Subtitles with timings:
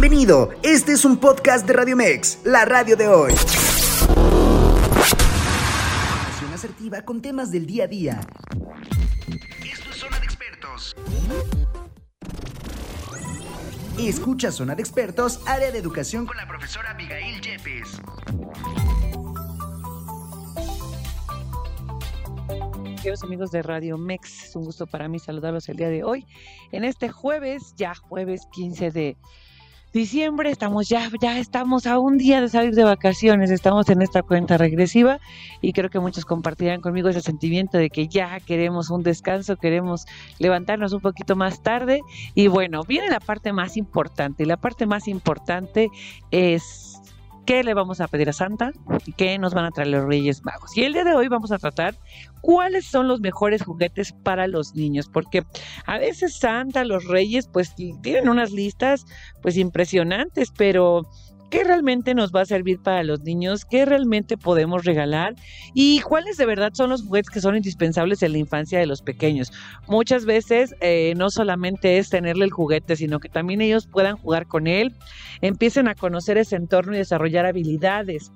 [0.00, 3.32] Bienvenido, este es un podcast de Radio Mex, la radio de hoy.
[6.22, 8.20] Información asertiva con temas del día a día.
[9.68, 10.94] Esto es Zona de Expertos.
[13.98, 18.00] Escucha Zona de Expertos, área de educación con la profesora Abigail Yepes.
[22.98, 26.24] Queridos amigos de Radio Mex, es un gusto para mí saludarlos el día de hoy.
[26.70, 29.16] En este jueves, ya jueves 15 de
[29.98, 34.22] diciembre, estamos ya, ya estamos a un día de salir de vacaciones, estamos en esta
[34.22, 35.18] cuenta regresiva
[35.60, 40.06] y creo que muchos compartirán conmigo ese sentimiento de que ya queremos un descanso, queremos
[40.38, 42.00] levantarnos un poquito más tarde.
[42.36, 45.88] Y bueno, viene la parte más importante y la parte más importante
[46.30, 46.97] es
[47.48, 48.72] qué le vamos a pedir a Santa
[49.06, 50.76] y qué nos van a traer los Reyes Magos.
[50.76, 51.94] Y el día de hoy vamos a tratar
[52.42, 55.42] cuáles son los mejores juguetes para los niños, porque
[55.86, 59.06] a veces Santa, los Reyes, pues tienen unas listas
[59.40, 61.06] pues impresionantes, pero
[61.50, 65.34] qué realmente nos va a servir para los niños, qué realmente podemos regalar
[65.74, 69.02] y cuáles de verdad son los juguetes que son indispensables en la infancia de los
[69.02, 69.52] pequeños.
[69.86, 74.46] Muchas veces eh, no solamente es tenerle el juguete, sino que también ellos puedan jugar
[74.46, 74.94] con él,
[75.40, 78.32] empiecen a conocer ese entorno y desarrollar habilidades.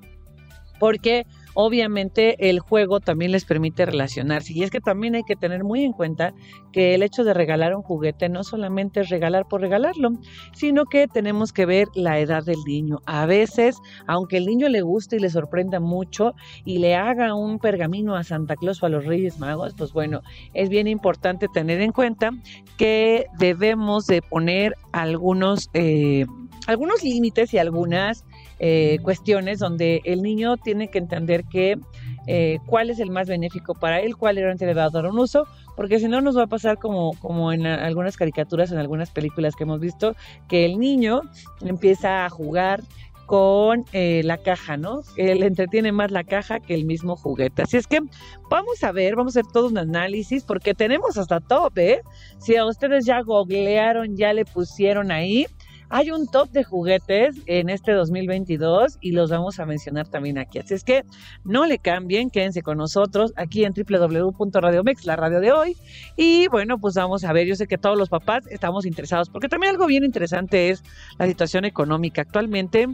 [0.78, 4.53] Porque obviamente el juego también les permite relacionarse.
[4.53, 6.34] Y es que también hay que tener muy en cuenta
[6.72, 10.12] que el hecho de regalar un juguete no solamente es regalar por regalarlo,
[10.55, 13.00] sino que tenemos que ver la edad del niño.
[13.06, 17.58] A veces, aunque el niño le guste y le sorprenda mucho y le haga un
[17.58, 20.23] pergamino a Santa Claus o a los Reyes Magos, pues bueno,
[20.55, 22.30] es bien importante tener en cuenta
[22.78, 26.27] que debemos de poner algunos, eh,
[26.67, 28.25] algunos límites y algunas
[28.64, 31.80] eh, cuestiones donde el niño tiene que entender que
[32.28, 35.18] eh, cuál es el más benéfico para él, cuál realmente le va a dar un
[35.18, 39.10] uso, porque si no nos va a pasar como, como en algunas caricaturas, en algunas
[39.10, 40.14] películas que hemos visto,
[40.48, 41.22] que el niño
[41.60, 42.83] empieza a jugar
[43.27, 45.00] con eh, la caja, ¿no?
[45.16, 47.62] Él entretiene más la caja que el mismo juguete.
[47.62, 48.00] Así es que
[48.48, 52.02] vamos a ver, vamos a hacer todo un análisis porque tenemos hasta top, ¿eh?
[52.39, 55.46] Si a ustedes ya googlearon, ya le pusieron ahí,
[55.92, 60.58] hay un top de juguetes en este 2022 y los vamos a mencionar también aquí.
[60.58, 61.05] Así es que
[61.45, 65.77] no le cambien, quédense con nosotros aquí en www.radiomex, la radio de hoy.
[66.17, 69.51] Y bueno, pues vamos a ver, yo sé que todos los papás estamos interesados, porque
[69.51, 70.83] también algo bien interesante es
[71.19, 72.23] la situación económica.
[72.23, 72.89] Actualmente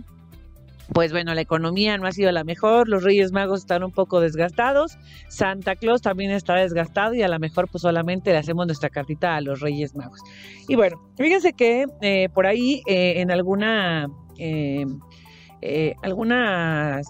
[0.93, 4.21] pues bueno, la economía no ha sido la mejor, los Reyes Magos están un poco
[4.21, 8.89] desgastados, Santa Claus también está desgastado y a lo mejor pues solamente le hacemos nuestra
[8.89, 10.21] cartita a los Reyes Magos.
[10.67, 14.87] Y bueno, fíjense que eh, por ahí eh, en alguna, eh,
[16.03, 17.07] algunas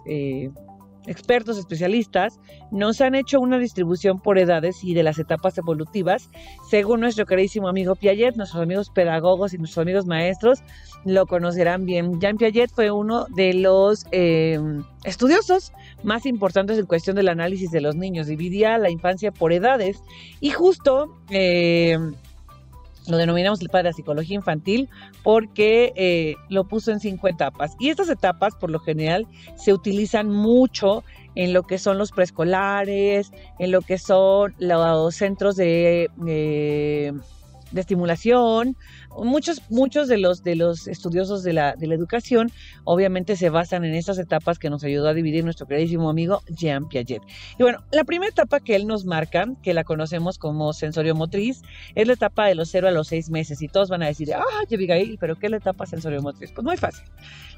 [1.09, 2.39] expertos especialistas
[2.71, 6.29] nos han hecho una distribución por edades y de las etapas evolutivas,
[6.71, 10.61] según nuestro queridísimo amigo Piaget, nuestros amigos pedagogos y nuestros amigos maestros
[11.05, 12.21] lo conocerán bien.
[12.21, 17.81] Jean Piaget fue uno de los em, estudiosos más importantes en cuestión del análisis de
[17.81, 20.03] los niños, dividía la infancia por edades
[20.41, 21.17] y justo...
[21.31, 22.15] Em,
[23.09, 24.89] lo denominamos el padre de psicología infantil
[25.23, 27.75] porque eh, lo puso en cinco etapas.
[27.79, 29.27] Y estas etapas, por lo general,
[29.57, 31.05] se utilizan mucho
[31.35, 36.11] en lo que son los preescolares, en lo que son los centros de,
[37.71, 38.77] de estimulación,
[39.25, 42.51] muchos, muchos de los, de los estudiosos de la, de la educación
[42.85, 46.89] obviamente se basan en estas etapas que nos ayudó a dividir nuestro queridísimo amigo Jean
[46.89, 47.23] Piaget.
[47.59, 51.63] Y bueno, la primera etapa que él nos marca, que la conocemos como sensoriomotriz,
[51.95, 53.63] es la etapa de los 0 a los 6 meses.
[53.63, 54.43] Y todos van a decir, ah,
[54.73, 56.53] Abigail, pero ¿qué es la etapa sensoriomotriz?
[56.53, 57.05] Pues muy fácil.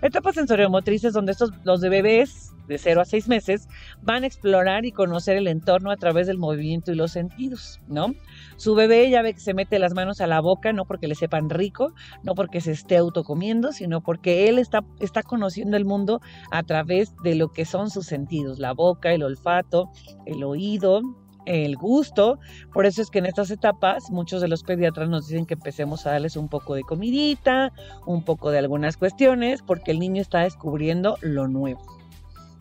[0.01, 3.69] La etapa sensoriomotriz es donde estos, los de bebés de 0 a 6 meses
[4.01, 8.15] van a explorar y conocer el entorno a través del movimiento y los sentidos, ¿no?
[8.57, 11.15] Su bebé ya ve que se mete las manos a la boca, no porque le
[11.15, 16.21] sepan rico, no porque se esté autocomiendo, sino porque él está, está conociendo el mundo
[16.51, 19.91] a través de lo que son sus sentidos, la boca, el olfato,
[20.27, 21.03] el oído,
[21.47, 22.39] el gusto.
[22.73, 26.07] Por eso es que en estas etapas muchos de los pediatras nos dicen que empecemos
[26.07, 27.73] a darles un poco de comidita,
[28.07, 31.81] un poco de algunas cuestiones, porque el niño está descubriendo lo nuevo.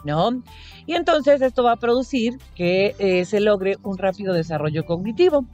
[0.06, 0.42] ¿No?
[0.86, 5.46] Y entonces esto va a producir que eh, se logre un rápido desarrollo cognitivo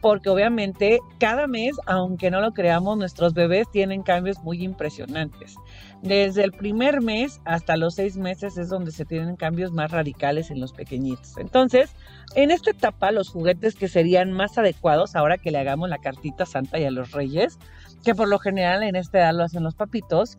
[0.00, 5.54] porque obviamente cada mes, aunque no lo creamos, nuestros bebés tienen cambios muy impresionantes.
[6.02, 10.50] Desde el primer mes hasta los seis meses es donde se tienen cambios más radicales
[10.50, 11.36] en los pequeñitos.
[11.36, 11.94] Entonces,
[12.34, 16.46] en esta etapa, los juguetes que serían más adecuados, ahora que le hagamos la cartita
[16.46, 17.58] santa y a los reyes,
[18.02, 20.38] que por lo general en esta edad lo hacen los papitos,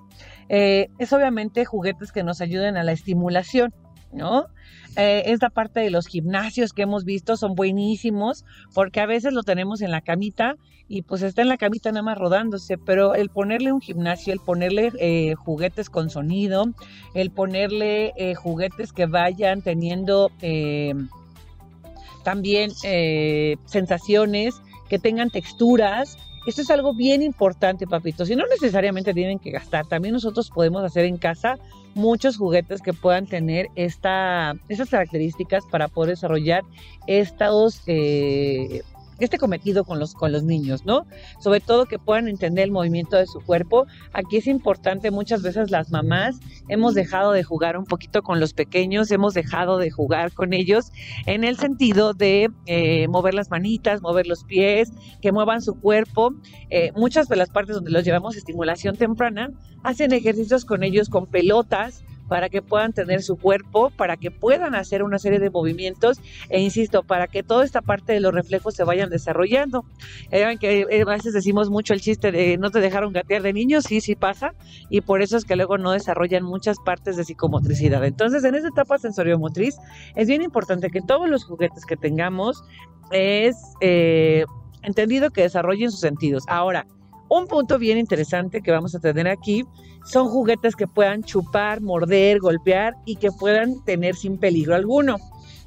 [0.50, 3.74] eh, es obviamente juguetes que nos ayuden a la estimulación.
[4.14, 4.48] ¿No?
[4.98, 8.44] Eh, esta parte de los gimnasios que hemos visto son buenísimos
[8.74, 10.58] porque a veces lo tenemos en la camita
[10.90, 14.42] y pues está en la camita nada más rodándose, pero el ponerle un gimnasio, el
[14.42, 16.66] ponerle eh, juguetes con sonido,
[17.14, 20.30] el ponerle eh, juguetes que vayan teniendo
[22.26, 22.72] también
[23.66, 28.30] sensaciones, que tengan texturas, esto es algo bien importante, papitos.
[28.30, 29.86] Y no necesariamente tienen que gastar.
[29.86, 31.58] También nosotros podemos hacer en casa
[31.96, 36.64] muchos juguetes que puedan tener esta, estas características para poder desarrollar
[37.08, 38.82] estos eh,
[39.26, 41.06] este cometido con los, con los niños, ¿no?
[41.40, 43.88] Sobre todo que puedan entender el movimiento de su cuerpo.
[44.14, 48.54] Aquí es importante, muchas veces las mamás hemos dejado de jugar un poquito con los
[48.54, 50.92] pequeños, hemos dejado de jugar con ellos
[51.26, 54.92] en el sentido de eh, mover las manitas, mover los pies,
[55.22, 56.34] que muevan su cuerpo.
[56.70, 59.52] Eh, muchas de las partes donde los llevamos estimulación temprana
[59.84, 64.74] hacen ejercicios con ellos con pelotas, para que puedan tener su cuerpo, para que puedan
[64.74, 68.74] hacer una serie de movimientos e insisto, para que toda esta parte de los reflejos
[68.74, 69.84] se vayan desarrollando.
[70.32, 73.52] Eh, que eh, a veces decimos mucho el chiste de no te dejaron gatear de
[73.52, 74.54] niños, sí, sí pasa,
[74.90, 78.06] y por eso es que luego no desarrollan muchas partes de psicomotricidad.
[78.06, 79.76] Entonces, en esta etapa sensoriomotriz
[80.16, 82.64] es bien importante que todos los juguetes que tengamos
[83.12, 84.46] es eh,
[84.84, 86.46] entendido que desarrollen sus sentidos.
[86.48, 86.88] Ahora,
[87.32, 89.64] un punto bien interesante que vamos a tener aquí
[90.06, 95.16] son juguetes que puedan chupar, morder, golpear y que puedan tener sin peligro alguno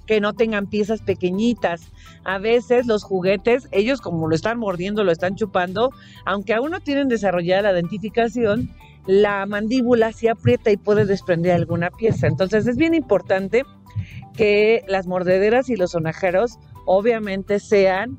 [0.04, 1.90] que no tengan piezas pequeñitas.
[2.24, 5.90] A veces los juguetes, ellos como lo están mordiendo, lo están chupando,
[6.26, 8.70] aunque aún no tienen desarrollada la identificación,
[9.06, 12.26] la mandíbula se aprieta y puede desprender alguna pieza.
[12.26, 13.64] Entonces es bien importante
[14.36, 18.18] que las mordederas y los sonajeros obviamente sean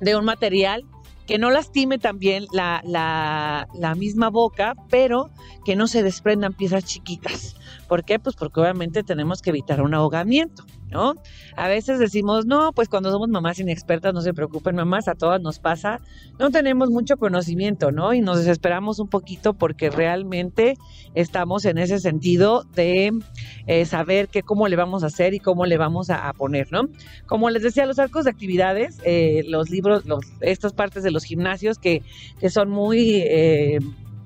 [0.00, 0.86] de un material
[1.26, 5.30] que no lastime también la, la, misma boca, pero
[5.64, 7.56] que no se desprendan piezas chiquitas.
[7.88, 8.18] ¿Por qué?
[8.18, 10.64] Pues porque obviamente tenemos que evitar un ahogamiento.
[10.90, 11.14] ¿No?
[11.56, 15.40] A veces decimos, no, pues cuando somos mamás inexpertas, no se preocupen, mamás, a todas
[15.40, 16.00] nos pasa,
[16.38, 18.14] no tenemos mucho conocimiento, ¿no?
[18.14, 20.76] Y nos desesperamos un poquito porque realmente
[21.14, 23.12] estamos en ese sentido de
[23.66, 26.88] eh, saber qué, cómo le vamos a hacer y cómo le vamos a, poner, ¿no?
[27.26, 31.24] Como les decía, los arcos de actividades, eh, los libros, los, estas partes de los
[31.24, 32.02] gimnasios que,
[32.40, 33.78] que son muy, eh,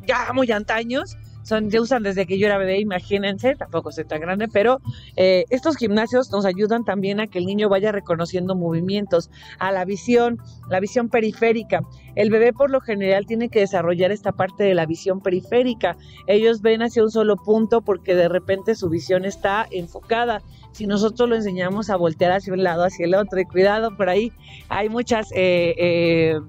[0.07, 1.17] ya muy antaños,
[1.51, 4.81] son, usan desde que yo era bebé, imagínense, tampoco soy tan grande, pero
[5.17, 9.85] eh, estos gimnasios nos ayudan también a que el niño vaya reconociendo movimientos, a la
[9.85, 10.39] visión,
[10.69, 11.83] la visión periférica.
[12.15, 15.97] El bebé por lo general tiene que desarrollar esta parte de la visión periférica.
[16.27, 20.43] Ellos ven hacia un solo punto porque de repente su visión está enfocada.
[20.73, 24.09] Si nosotros lo enseñamos a voltear hacia un lado, hacia el otro, y cuidado, por
[24.09, 24.33] ahí
[24.69, 26.41] hay muchas eh, eh,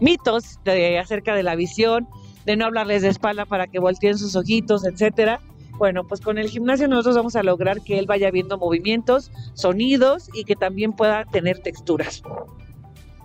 [0.00, 2.06] mitos de, acerca de la visión
[2.44, 5.40] de no hablarles de espalda para que volteen sus ojitos, etcétera.
[5.78, 10.30] Bueno, pues con el gimnasio nosotros vamos a lograr que él vaya viendo movimientos, sonidos
[10.32, 12.22] y que también pueda tener texturas.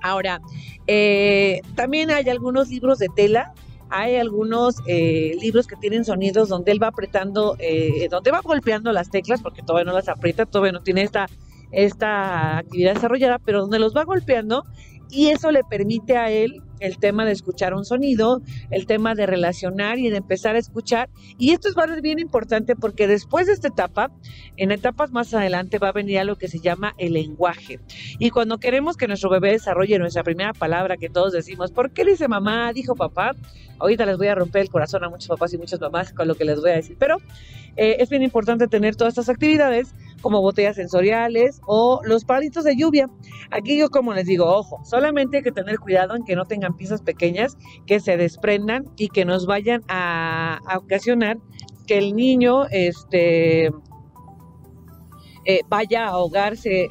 [0.02, 0.42] Ahora,
[0.88, 3.54] eh, también hay algunos libros de tela,
[3.90, 8.92] hay algunos eh, libros que tienen sonidos donde él va apretando, eh, donde va golpeando
[8.92, 11.28] las teclas, porque todavía no las aprieta, todavía no tiene esta,
[11.72, 14.64] esta actividad desarrollada, pero donde los va golpeando
[15.12, 18.42] y eso le permite a él el tema de escuchar un sonido,
[18.72, 21.10] el tema de relacionar y de empezar a escuchar.
[21.38, 24.12] Y esto es bien importante porque después de esta etapa,
[24.58, 27.80] en etapas más adelante va a venir a lo que se llama el lenguaje.
[28.20, 32.06] Y cuando queremos que nuestro bebé desarrolle nuestra primera palabra que todos decimos, ¿por qué
[32.06, 32.72] dice mamá?
[32.74, 33.36] Dijo papá.
[33.80, 36.36] Ahorita les voy a romper el corazón a muchos papás y muchas mamás con lo
[36.36, 36.98] que les voy a decir.
[37.00, 37.18] Pero
[37.78, 42.76] eh, es bien importante tener todas estas actividades como botellas sensoriales o los palitos de
[42.76, 43.08] lluvia.
[43.52, 46.76] Aquí yo como les digo, ojo, solamente hay que tener cuidado en que no tengan
[46.76, 51.38] piezas pequeñas que se desprendan y que nos vayan a, ocasionar
[51.88, 53.68] que el niño este,
[55.46, 56.88] eh, vaya a ahogarse.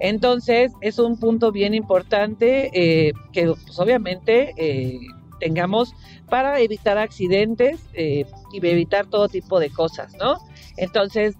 [0.00, 5.00] Entonces es un punto bien importante eh, que pues, obviamente eh,
[5.40, 5.92] tengamos
[6.30, 10.36] para evitar accidentes y evitar todo tipo de cosas, ¿no?
[10.76, 11.34] Entonces,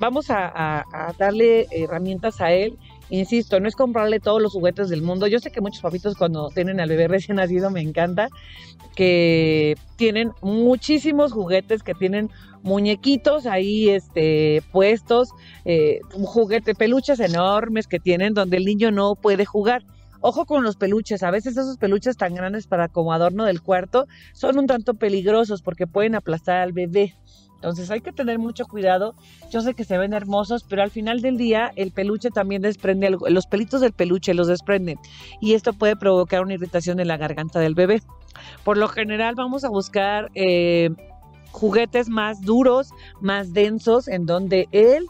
[0.00, 0.84] vamos a,
[1.18, 2.78] darle herramientas a él.
[3.08, 5.28] Insisto, no es comprarle todos los juguetes del mundo.
[5.28, 8.28] Yo sé que muchos papitos cuando tienen al bebé recién nacido me encanta
[8.96, 12.30] que tienen muchísimos juguetes, que tienen
[12.62, 15.28] muñequitos ahí este, puestos,
[15.64, 19.84] eh, juguete, peluches enormes que tienen donde el niño no puede jugar.
[20.20, 24.06] Ojo con los peluches, a veces esos peluches tan grandes para como adorno del cuarto
[24.32, 27.14] son un tanto peligrosos porque pueden aplastar al bebé.
[27.56, 29.14] Entonces hay que tener mucho cuidado.
[29.50, 33.10] Yo sé que se ven hermosos, pero al final del día el peluche también desprende,
[33.10, 34.98] los pelitos del peluche los desprenden
[35.40, 38.02] y esto puede provocar una irritación en la garganta del bebé.
[38.64, 40.30] Por lo general vamos a buscar...
[40.34, 40.90] Eh,
[41.56, 42.90] juguetes más duros,
[43.22, 45.06] más densos, en donde él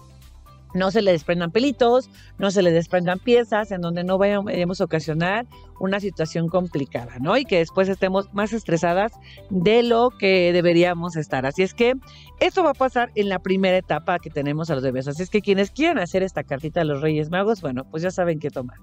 [0.75, 4.85] no se le desprendan pelitos, no se le desprendan piezas, en donde no vayamos a
[4.85, 5.47] ocasionar
[5.81, 7.37] una situación complicada, ¿no?
[7.37, 9.13] Y que después estemos más estresadas
[9.51, 11.47] de lo que deberíamos estar.
[11.47, 11.95] Así es que
[12.41, 15.09] esto va a pasar en la primera etapa que tenemos a los bebés.
[15.09, 18.11] Así es que quienes quieran hacer esta cartita de los Reyes Magos, bueno, pues ya
[18.11, 18.79] saben qué tomar.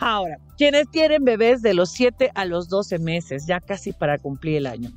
[0.00, 4.58] Ahora, quienes tienen bebés de los 7 a los 12 meses, ya casi para cumplir
[4.58, 4.90] el año.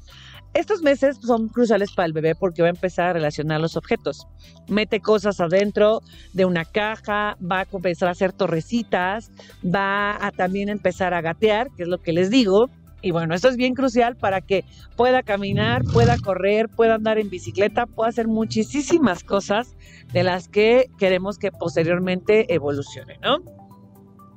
[0.54, 4.28] Estos meses son cruciales para el bebé porque va a empezar a relacionar los objetos.
[4.68, 6.02] Mete cosas adentro
[6.34, 9.32] de una caja, va a empezar a hacer torrecitas,
[9.64, 12.70] va a también empezar a gatear, que es lo que les digo.
[13.02, 14.66] Y bueno, esto es bien crucial para que
[14.98, 19.76] pueda caminar, pueda correr, pueda andar en bicicleta, pueda hacer muchísimas cosas
[20.12, 23.38] de las que queremos que posteriormente evolucione, ¿no?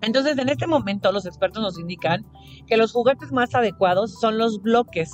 [0.01, 2.25] Entonces, en este momento los expertos nos indican
[2.67, 5.11] que los juguetes más adecuados son los bloques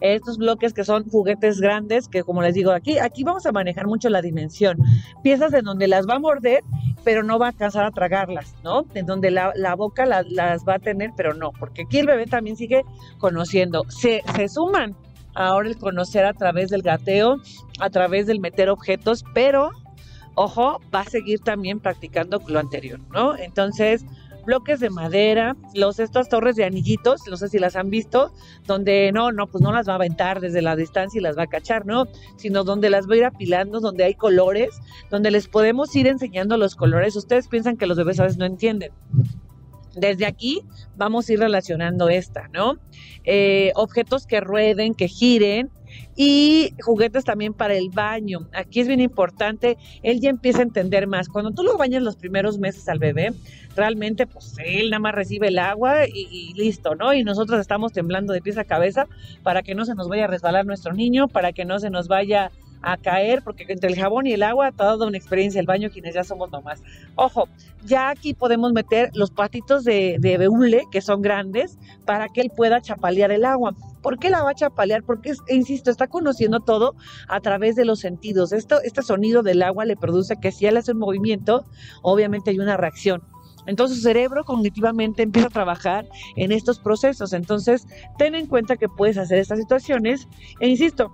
[0.00, 3.86] estos bloques que son juguetes grandes, que como les digo, aquí, aquí vamos a manejar
[3.86, 4.78] mucho la dimensión.
[5.22, 6.62] Piezas en donde las va a morder,
[7.04, 8.84] pero no va a alcanzar a tragarlas, ¿no?
[8.94, 12.56] En donde la, boca las va a tener, pero no, porque aquí el bebé también
[12.56, 12.82] sigue
[13.18, 13.84] conociendo.
[13.88, 14.96] Se, se suman
[15.34, 17.36] ahora el conocer a través del gateo,
[17.80, 19.70] a través del meter objetos, pero
[20.34, 23.36] ojo, va a seguir también practicando lo anterior, ¿no?
[23.36, 24.04] Entonces,
[24.44, 28.32] bloques de madera, los estas torres de anillitos, no sé si las han visto,
[28.66, 31.44] donde no, no, pues no las va a aventar desde la distancia y las va
[31.44, 32.06] a cachar, ¿no?
[32.36, 34.70] Sino donde las va a ir apilando, donde hay colores,
[35.10, 37.16] donde les podemos ir enseñando los colores.
[37.16, 38.92] Ustedes piensan que los bebés a veces no entienden.
[39.94, 40.62] Desde aquí
[40.96, 42.78] vamos a ir relacionando esta, ¿no?
[43.24, 45.70] Eh, objetos que rueden, que giren,
[46.16, 48.48] y juguetes también para el baño.
[48.52, 51.28] Aquí es bien importante, él ya empieza a entender más.
[51.28, 53.32] Cuando tú lo bañas los primeros meses al bebé,
[53.76, 57.14] realmente pues él nada más recibe el agua y, listo, ¿no?
[57.14, 59.06] Y nosotros estamos temblando de pies a cabeza
[59.42, 62.08] para que no se nos vaya a resbalar nuestro niño, para que no se nos
[62.08, 62.50] vaya
[62.82, 66.14] a caer, porque entre el jabón y el agua dado una experiencia el baño quienes
[66.14, 66.82] ya somos mamás.
[67.14, 67.48] Ojo,
[67.84, 72.50] ya aquí podemos meter los patitos de, de beule, que son grandes, para que él
[72.54, 73.74] pueda chapalear el agua.
[74.02, 75.04] ¿Por qué la va a chapalear?
[75.04, 76.94] Porque, insisto, está conociendo todo
[77.28, 78.52] a través de los sentidos.
[78.52, 81.64] Esto, este sonido del agua le produce que si él hace un movimiento,
[82.02, 83.22] obviamente hay una reacción.
[83.66, 87.32] Entonces su cerebro cognitivamente empieza a trabajar en estos procesos.
[87.32, 87.86] Entonces,
[88.18, 90.26] ten en cuenta que puedes hacer estas situaciones.
[90.60, 91.12] E insisto,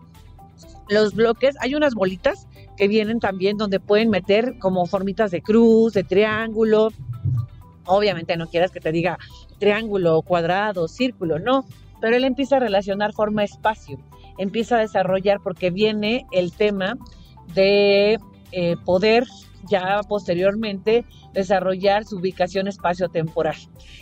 [0.88, 5.92] los bloques, hay unas bolitas que vienen también donde pueden meter como formitas de cruz,
[5.92, 6.90] de triángulo.
[7.84, 9.18] Obviamente no quieras que te diga
[9.58, 11.64] triángulo, cuadrado, círculo, no,
[12.00, 13.98] pero él empieza a relacionar forma-espacio,
[14.38, 16.96] empieza a desarrollar porque viene el tema
[17.54, 18.18] de
[18.52, 19.24] eh, poder
[19.68, 23.56] ya posteriormente desarrollar su ubicación espacio-temporal.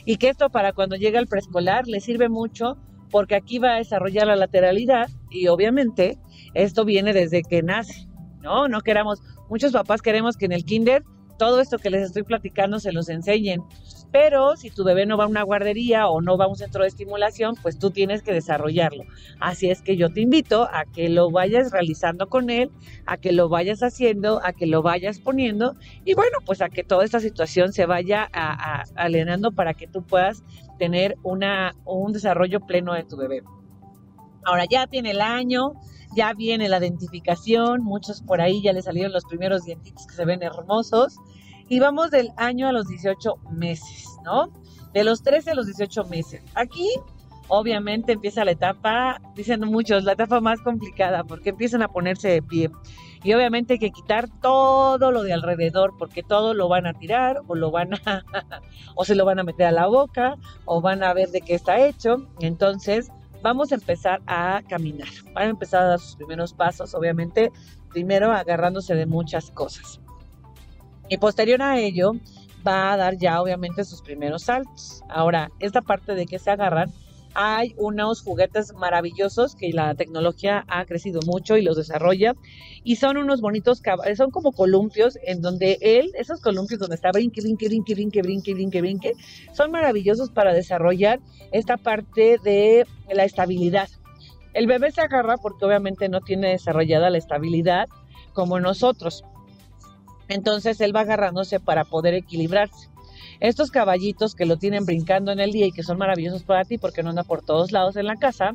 [0.04, 2.76] Y que esto para cuando llega al preescolar le sirve mucho
[3.10, 5.08] porque aquí va a desarrollar la lateralidad
[5.40, 6.18] y obviamente
[6.54, 8.08] esto viene desde que nace,
[8.40, 8.68] ¿no?
[8.68, 11.02] No queramos, muchos papás queremos que en el kinder
[11.38, 13.62] todo esto que les estoy platicando se los enseñen.
[14.12, 16.82] Pero si tu bebé no va a una guardería o no va a un centro
[16.82, 19.04] de estimulación, pues tú tienes que desarrollarlo.
[19.40, 22.70] Así es que yo te invito a que lo vayas realizando con él,
[23.04, 25.74] a que lo vayas haciendo, a que lo vayas poniendo
[26.04, 28.84] y bueno, pues a que toda esta situación se vaya a,
[29.54, 30.42] para que tú puedas
[30.78, 33.42] tener una, un desarrollo pleno de tu bebé.
[34.46, 35.72] Ahora ya tiene el año,
[36.14, 40.24] ya viene la identificación, muchos por ahí ya le salieron los primeros dientitos que se
[40.24, 41.16] ven hermosos.
[41.68, 44.52] Y vamos del año a los 18 meses, ¿no?
[44.94, 46.42] De los 13 a los 18 meses.
[46.54, 46.88] Aquí,
[47.48, 52.40] obviamente, empieza la etapa, dicen muchos, la etapa más complicada, porque empiezan a ponerse de
[52.40, 52.70] pie.
[53.24, 57.40] Y obviamente hay que quitar todo lo de alrededor, porque todo lo van a tirar,
[57.48, 58.22] o lo van a,
[58.94, 60.36] o se lo van a meter a la boca,
[60.66, 62.28] o van a ver de qué está hecho.
[62.38, 63.10] Entonces,
[63.42, 65.08] vamos a empezar a caminar.
[65.32, 67.52] Van a empezar a dar sus primeros pasos, obviamente,
[67.90, 70.00] primero agarrándose de muchas cosas.
[71.08, 72.12] Y posterior a ello,
[72.66, 75.02] va a dar ya obviamente sus primeros saltos.
[75.08, 76.92] Ahora, esta parte de que se agarran,
[77.38, 82.34] hay unos juguetes maravillosos que la tecnología ha crecido mucho y los desarrolla.
[82.82, 83.82] Y son unos bonitos,
[84.16, 88.54] son como columpios en donde él, esos columpios donde está brinque, brinque, brinque, brinque, brinque,
[88.54, 89.12] brinque, brinque,
[89.52, 91.20] son maravillosos para desarrollar
[91.52, 93.90] esta parte de la estabilidad.
[94.54, 97.86] El bebé se agarra porque obviamente no tiene desarrollada la estabilidad
[98.32, 99.24] como nosotros.
[100.28, 102.88] Entonces él va agarrándose para poder equilibrarse.
[103.40, 106.78] Estos caballitos que lo tienen brincando en el día y que son maravillosos para ti
[106.78, 108.54] porque no anda por todos lados en la casa,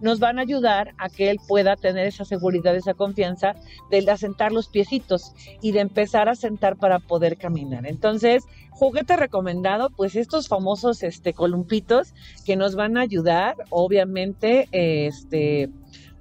[0.00, 3.54] nos van a ayudar a que él pueda tener esa seguridad, esa confianza
[3.90, 7.86] de asentar los piecitos y de empezar a sentar para poder caminar.
[7.86, 15.70] Entonces, juguete recomendado, pues estos famosos este, columpitos que nos van a ayudar, obviamente, este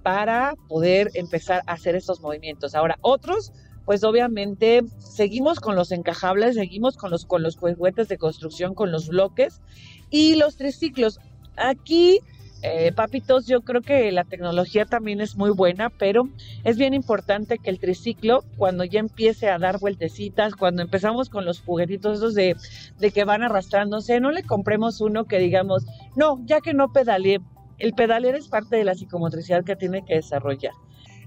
[0.03, 2.73] para poder empezar a hacer estos movimientos.
[2.73, 3.51] Ahora, otros
[3.89, 8.91] pues obviamente seguimos con los encajables, seguimos con los, con los juguetes de construcción, con
[8.91, 9.63] los bloques
[10.11, 11.19] y los triciclos.
[11.57, 12.19] Aquí,
[12.61, 16.29] eh, papitos, yo creo que la tecnología también es muy buena, pero
[16.63, 21.43] es bien importante que el triciclo, cuando ya empiece a dar vueltecitas, cuando empezamos con
[21.43, 22.55] los juguetitos esos de,
[22.99, 27.39] de que van arrastrándose, no le compremos uno que digamos, no, ya que no pedaleé,
[27.79, 30.73] el pedalear es parte de la psicomotricidad que tiene que desarrollar.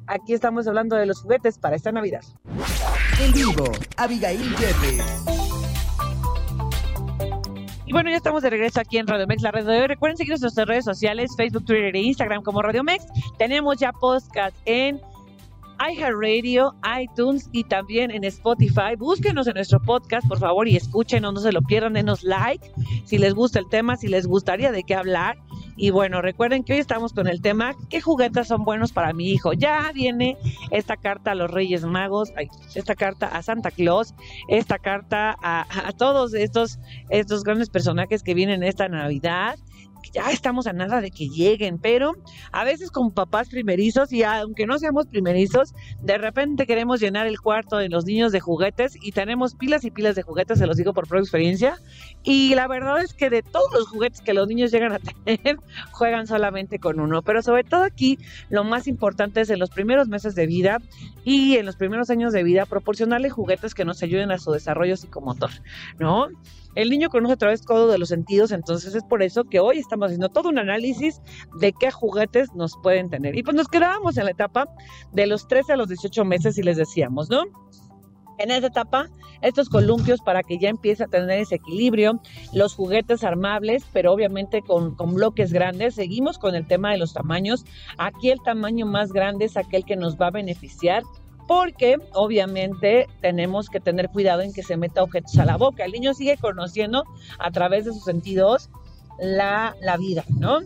[0.06, 2.22] Aquí estamos hablando de los juguetes para esta Navidad.
[3.20, 3.64] En vivo,
[3.96, 5.04] Abigail Yepes.
[7.86, 9.86] Y bueno, ya estamos de regreso aquí en Radio Mex, la red de hoy.
[9.86, 13.04] Recuerden seguirnos en nuestras redes sociales, Facebook, Twitter e Instagram como Radio Mex.
[13.38, 15.00] Tenemos ya podcast en
[15.78, 18.96] iHeartRadio, iTunes y también en Spotify.
[18.96, 22.70] Búsquenos en nuestro podcast, por favor, y escúchenos, no se lo pierdan, denos like
[23.04, 25.38] si les gusta el tema, si les gustaría de qué hablar.
[25.76, 29.30] Y bueno, recuerden que hoy estamos con el tema ¿qué juguetes son buenos para mi
[29.30, 29.52] hijo?
[29.52, 30.36] Ya viene
[30.70, 32.32] esta carta a los Reyes Magos,
[32.74, 34.14] esta carta a Santa Claus,
[34.48, 39.58] esta carta a, a todos estos, estos grandes personajes que vienen esta Navidad
[40.12, 42.12] ya estamos a nada de que lleguen, pero
[42.52, 47.40] a veces como papás primerizos y aunque no seamos primerizos, de repente queremos llenar el
[47.40, 50.76] cuarto de los niños de juguetes y tenemos pilas y pilas de juguetes, se los
[50.76, 51.78] digo por propia experiencia,
[52.22, 55.56] y la verdad es que de todos los juguetes que los niños llegan a tener,
[55.90, 58.18] juegan solamente con uno, pero sobre todo aquí
[58.50, 60.78] lo más importante es en los primeros meses de vida
[61.24, 64.96] y en los primeros años de vida proporcionarle juguetes que nos ayuden a su desarrollo
[64.96, 65.50] psicomotor,
[65.98, 66.28] ¿no?
[66.74, 69.78] El niño conoce a través todo de los sentidos, entonces es por eso que hoy
[69.78, 71.20] estamos haciendo todo un análisis
[71.60, 73.36] de qué juguetes nos pueden tener.
[73.36, 74.66] Y pues nos quedábamos en la etapa
[75.12, 77.44] de los 13 a los 18 meses y les decíamos, ¿no?
[78.38, 79.08] En esa etapa,
[79.42, 82.20] estos columpios para que ya empiece a tener ese equilibrio,
[82.54, 85.94] los juguetes armables, pero obviamente con, con, bloques grandes.
[85.96, 87.64] Seguimos con el tema de los tamaños.
[87.98, 91.02] Aquí el tamaño más grande es aquel que nos va a beneficiar
[91.46, 95.84] porque obviamente tenemos que tener cuidado en que se meta objetos a la boca.
[95.84, 97.04] El niño sigue conociendo
[97.38, 98.70] a través de sus sentidos
[99.18, 100.60] la, la vida, ¿no?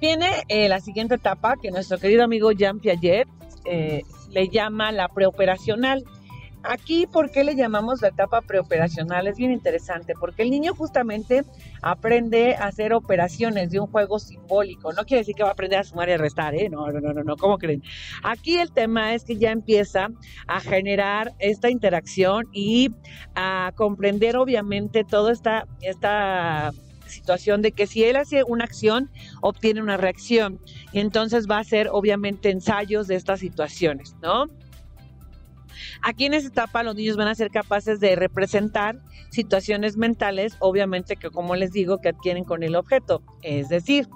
[0.00, 3.28] Viene eh, la siguiente etapa que nuestro querido amigo Jean Piaget
[3.64, 6.04] eh, le llama la preoperacional.
[6.66, 9.26] Aquí, ¿por qué le llamamos la etapa preoperacional?
[9.26, 11.42] Es bien interesante, porque el niño justamente
[11.82, 14.90] aprende a hacer operaciones de un juego simbólico.
[14.94, 16.70] No quiere decir que va a aprender a sumar y a restar, ¿eh?
[16.70, 17.82] No, no, no, no, ¿cómo creen?
[18.22, 20.08] Aquí el tema es que ya empieza
[20.46, 22.88] a generar esta interacción y
[23.34, 26.72] a comprender, obviamente, toda esta, esta
[27.06, 29.10] situación de que si él hace una acción,
[29.42, 30.58] obtiene una reacción.
[30.92, 34.46] Y entonces va a ser, obviamente, ensayos de estas situaciones, ¿no?
[36.02, 41.16] Aquí en esta etapa los niños van a ser capaces de representar situaciones mentales, obviamente
[41.16, 43.22] que como les digo, que adquieren con el objeto.
[43.42, 44.08] Es decir,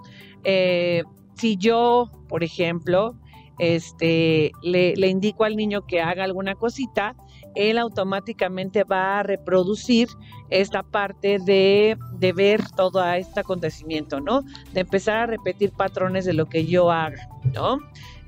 [0.45, 1.03] eh,
[1.37, 3.17] si yo, por ejemplo,
[3.59, 7.17] este, le, indico al niño que haga alguna cosita,
[7.55, 10.09] él automáticamente va a reproducir
[10.49, 14.43] esta parte de, de ver todo este acontecimiento, ¿no?
[14.73, 17.79] De empezar a repetir patrones de lo que yo haga, ¿no?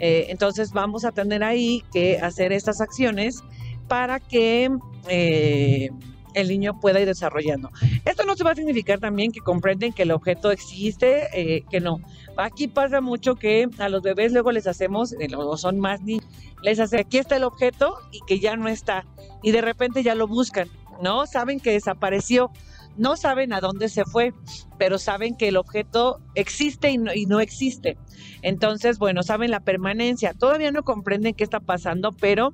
[0.00, 3.44] Eh, entonces vamos a tener ahí que hacer estas acciones
[3.86, 4.70] para que
[5.08, 5.90] eh,
[6.32, 7.70] el niño pueda ir desarrollando.
[8.06, 11.80] Esto no se va a significar también que comprenden que el objeto existe, eh, que
[11.80, 11.98] no.
[12.38, 16.24] Aquí pasa mucho que a los bebés luego les hacemos, o son más niños,
[16.62, 19.04] les hace aquí está el objeto y que ya no está.
[19.42, 20.68] Y de repente ya lo buscan,
[21.02, 21.26] ¿no?
[21.26, 22.50] Saben que desapareció
[22.96, 24.32] no saben a dónde se fue,
[24.78, 27.96] pero saben que el objeto existe y no, y no, existe.
[28.42, 30.34] Entonces, bueno, saben la permanencia.
[30.34, 32.52] Todavía no comprenden qué está pasando, pero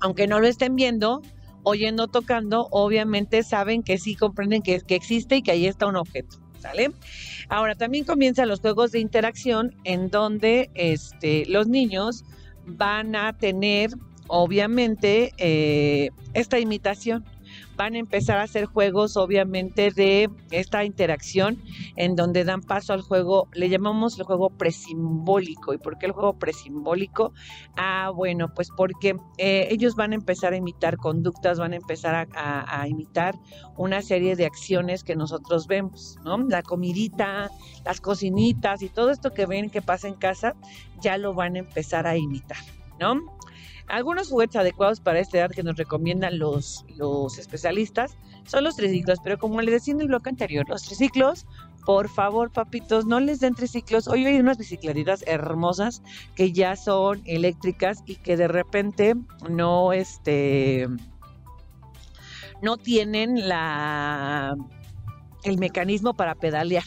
[0.00, 1.22] aunque no lo estén viendo,
[1.62, 5.96] oyendo, tocando, obviamente saben que sí comprenden que, que existe y que ahí está un
[5.96, 6.38] objeto.
[7.48, 12.24] Ahora también comienzan los juegos de interacción en donde este, los niños
[12.66, 13.90] van a tener,
[14.26, 17.24] obviamente, eh, esta imitación
[17.76, 21.62] van a empezar a hacer juegos obviamente de esta interacción
[21.96, 25.74] en donde dan paso al juego, le llamamos el juego presimbólico.
[25.74, 27.32] ¿Y por qué el juego presimbólico?
[27.76, 32.28] Ah, bueno, pues porque eh, ellos van a empezar a imitar conductas, van a empezar
[32.34, 33.34] a, a, imitar
[33.76, 36.38] una serie de acciones que nosotros vemos, ¿no?
[36.38, 37.50] La comidita,
[37.84, 40.54] las cocinitas y todo esto que ven que pasa en casa,
[41.00, 42.58] ya lo van a empezar a imitar,
[42.98, 43.35] ¿no?
[43.88, 49.18] Algunos juguetes adecuados para esta edad que nos recomiendan los, los especialistas son los triciclos,
[49.22, 51.46] pero como les decía en el bloque anterior, los triciclos,
[51.84, 54.08] por favor, papitos, no les den triciclos.
[54.08, 56.02] Hoy hay unas bicicletas hermosas
[56.34, 59.14] que ya son eléctricas y que de repente
[59.48, 60.88] no, este,
[62.60, 64.56] no tienen la,
[65.44, 66.84] el mecanismo para pedalear.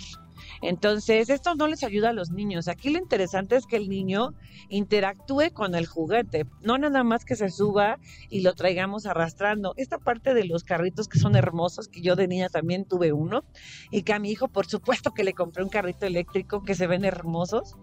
[0.62, 2.68] Entonces, esto no les ayuda a los niños.
[2.68, 4.34] Aquí lo interesante es que el niño
[4.70, 7.98] interactúe con el juguete, no nada más que se suba
[8.30, 9.74] y lo traigamos arrastrando.
[9.78, 13.44] Esta parte de los carritos que son hermosos, que yo de niña también tuve uno,
[13.92, 16.88] y que a mi hijo, por supuesto que le compré un carrito eléctrico que se
[16.88, 17.76] ven hermosos,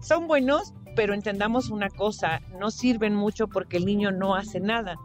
[0.00, 4.96] son buenos, pero entendamos una cosa, no sirven mucho porque el niño no hace nada.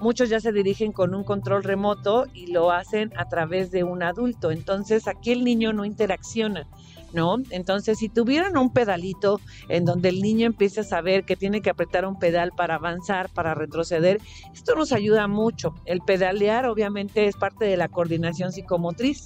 [0.00, 4.02] Muchos ya se dirigen con un control remoto y lo hacen a través de un
[4.02, 4.50] adulto.
[4.50, 6.66] Entonces aquí el niño no interacciona.
[7.12, 7.36] ¿no?
[7.50, 11.70] Entonces, si tuvieran un pedalito en donde el niño empiece a saber que tiene que
[11.70, 14.20] apretar un pedal para avanzar, para retroceder,
[14.52, 15.74] esto nos ayuda mucho.
[15.84, 19.24] El pedalear obviamente es parte de la coordinación psicomotriz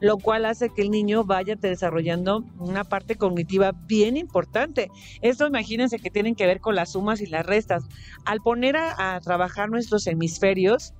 [0.00, 4.90] lo cual hace que el niño vaya desarrollando una parte cognitiva bien importante.
[5.20, 7.84] Esto imagínense que tienen que ver con las sumas y las restas.
[8.24, 10.94] Al poner a, trabajar nuestros hemisferios,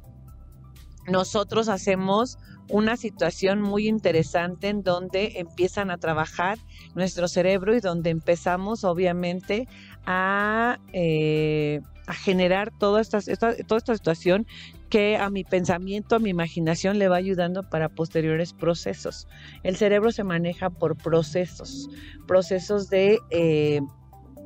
[1.08, 6.58] nosotros hacemos una situación muy interesante en donde empiezan a trabajar
[6.94, 9.66] nuestro cerebro y donde empezamos obviamente
[10.06, 14.46] a, eh, a generar toda esta, toda esta situación
[14.90, 19.28] que a mi pensamiento, a mi imaginación le va ayudando para posteriores procesos.
[19.62, 21.88] El cerebro se maneja por procesos,
[22.26, 23.80] procesos de, eh,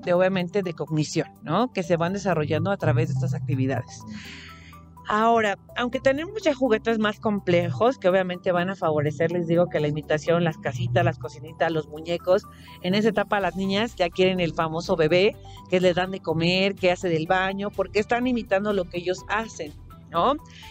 [0.04, 1.72] de obviamente de cognición, ¿no?
[1.72, 4.02] Que se van desarrollando a través de estas actividades.
[5.06, 9.78] Ahora, aunque tenemos ya juguetes más complejos que obviamente van a favorecer, les digo que
[9.78, 12.44] la imitación, las casitas, las cocinitas, los muñecos,
[12.82, 15.36] en esa etapa las niñas ya quieren el famoso bebé
[15.68, 19.24] que les dan de comer, que hace del baño, porque están imitando lo que ellos
[19.28, 19.74] hacen.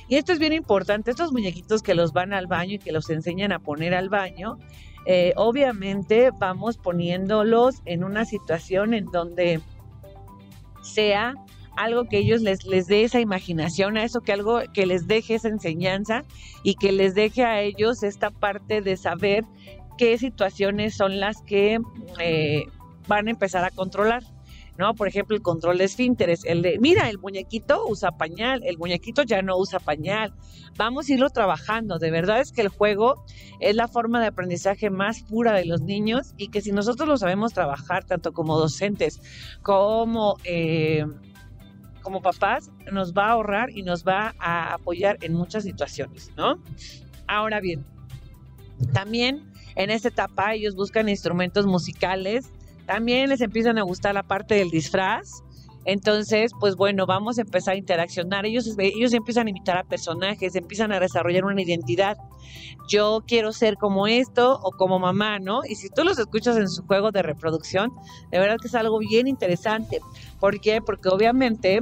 [0.08, 3.10] Y esto es bien importante, estos muñequitos que los van al baño y que los
[3.10, 4.58] enseñan a poner al baño,
[5.06, 9.60] eh, obviamente vamos poniéndolos en una situación en donde
[10.82, 11.36] sea
[11.76, 15.36] algo que ellos les, les dé esa imaginación, a eso que algo que les deje
[15.36, 16.24] esa enseñanza
[16.62, 19.44] y que les deje a ellos esta parte de saber
[19.98, 21.80] qué situaciones son las que
[22.20, 22.66] eh,
[23.08, 24.24] van a empezar a controlar.
[24.78, 24.94] ¿No?
[24.96, 29.24] Por ejemplo, el control de esfínteres, el de, mira, el muñequito usa pañal, el muñequito
[29.24, 30.34] ya no usa pañal.
[30.78, 32.00] Vamos a irlo trabajando.
[32.00, 33.24] De verdad es que el juego
[33.60, 37.18] es la forma de aprendizaje más pura de los niños y que si nosotros lo
[37.18, 39.22] sabemos trabajar, tanto como docentes
[39.62, 40.38] como...
[40.44, 41.06] Eh,
[42.02, 46.62] como papás nos va a ahorrar y nos va a apoyar en muchas situaciones, ¿no?
[47.28, 47.86] Ahora bien,
[48.92, 52.52] también en esta etapa ellos buscan instrumentos musicales
[52.86, 55.44] también les empiezan a gustar la parte del disfraz.
[55.86, 58.46] Entonces, pues bueno, vamos a empezar a interaccionar.
[58.46, 62.18] Ellos, ellos empiezan a imitar a personajes, empiezan a desarrollar una identidad.
[62.88, 65.62] Yo quiero ser como esto o como mamá, ¿no?
[65.68, 67.92] Y si tú los escuchas en su juego de reproducción,
[68.32, 70.00] de verdad que es algo bien interesante.
[70.40, 70.82] ¿Por qué?
[70.82, 71.82] Porque obviamente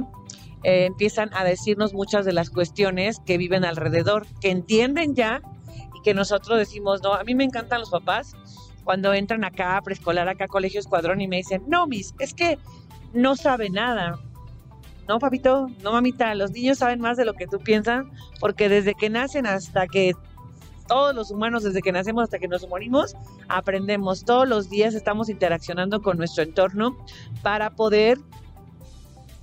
[0.64, 5.42] eh, empiezan a decirnos muchas de las cuestiones que viven alrededor, que entienden ya
[5.96, 8.34] y que nosotros decimos, no, a mí me encantan los papás
[8.84, 12.34] cuando entran acá a preescolar, acá a colegio escuadrón y me dicen, no, mis, es
[12.34, 12.58] que
[13.12, 14.18] no sabe nada.
[15.08, 18.04] No, papito, no, mamita, los niños saben más de lo que tú piensas,
[18.40, 20.12] porque desde que nacen hasta que
[20.86, 23.16] todos los humanos, desde que nacemos hasta que nos morimos,
[23.48, 24.24] aprendemos.
[24.24, 26.96] Todos los días estamos interaccionando con nuestro entorno
[27.42, 28.18] para poder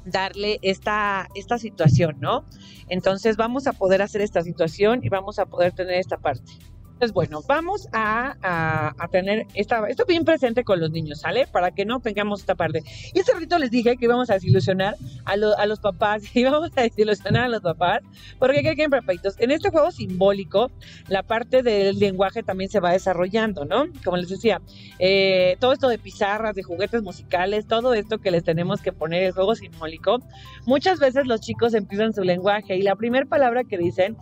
[0.06, 2.46] darle esta, esta situación, ¿no?
[2.88, 6.52] Entonces vamos a poder hacer esta situación y vamos a poder tener esta parte.
[7.00, 11.48] Entonces, bueno, vamos a, tener esta, esto bien presente con los niños, ¿sale?
[11.48, 12.84] Para que no tengamos esta parte.
[13.14, 17.46] Y este ratito les dije que íbamos a desilusionar a, los papás, íbamos a desilusionar
[17.46, 18.02] a los papás,
[18.38, 19.36] porque ¿qué quieren, papaitos?
[19.40, 20.72] En este juego simbólico,
[21.08, 23.86] la parte del lenguaje también se va desarrollando, ¿no?
[24.04, 24.60] Como les decía,
[25.00, 29.24] eh, todo esto de pizarras, de juguetes musicales, todo esto que les tenemos que poner
[29.24, 30.20] el juego simbólico,
[30.66, 34.18] muchas veces los chicos empiezan su lenguaje y la primera palabra que dicen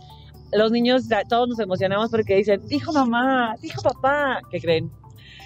[0.52, 4.90] los niños todos nos emocionamos porque dicen, dijo mamá, dijo papá, ¿qué creen?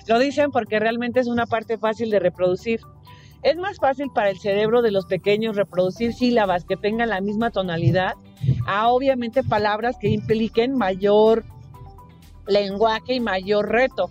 [0.07, 2.81] Lo dicen porque realmente es una parte fácil de reproducir.
[3.43, 7.51] Es más fácil para el cerebro de los pequeños reproducir sílabas que tengan la misma
[7.51, 8.15] tonalidad
[8.67, 11.45] a obviamente palabras que impliquen mayor
[12.47, 14.11] lenguaje y mayor reto.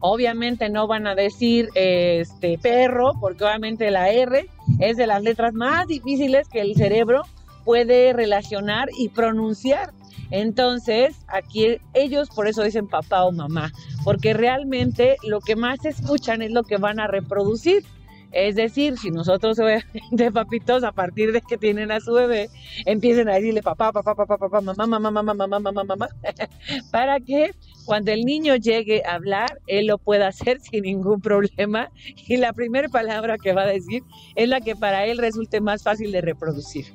[0.00, 4.46] Obviamente no van a decir este perro, porque obviamente la R
[4.78, 7.22] es de las letras más difíciles que el cerebro
[7.66, 9.92] puede relacionar y pronunciar.
[10.30, 13.72] Entonces, aquí ellos por eso dicen papá o mamá,
[14.04, 17.84] porque realmente lo que más escuchan es lo que van a reproducir.
[18.32, 19.58] Es decir, si nosotros
[20.10, 22.48] de papitos a partir de que tienen a su bebé
[22.86, 26.08] empiecen a decirle papá, papá, papá, papá, mamá, mamá, mamá, mamá, mamá, mamá,
[26.92, 27.50] para que
[27.84, 31.90] cuando el niño llegue a hablar, él lo pueda hacer sin ningún problema
[32.28, 34.04] y la primera palabra que va a decir
[34.36, 36.86] es la que para él resulte más fácil de reproducir.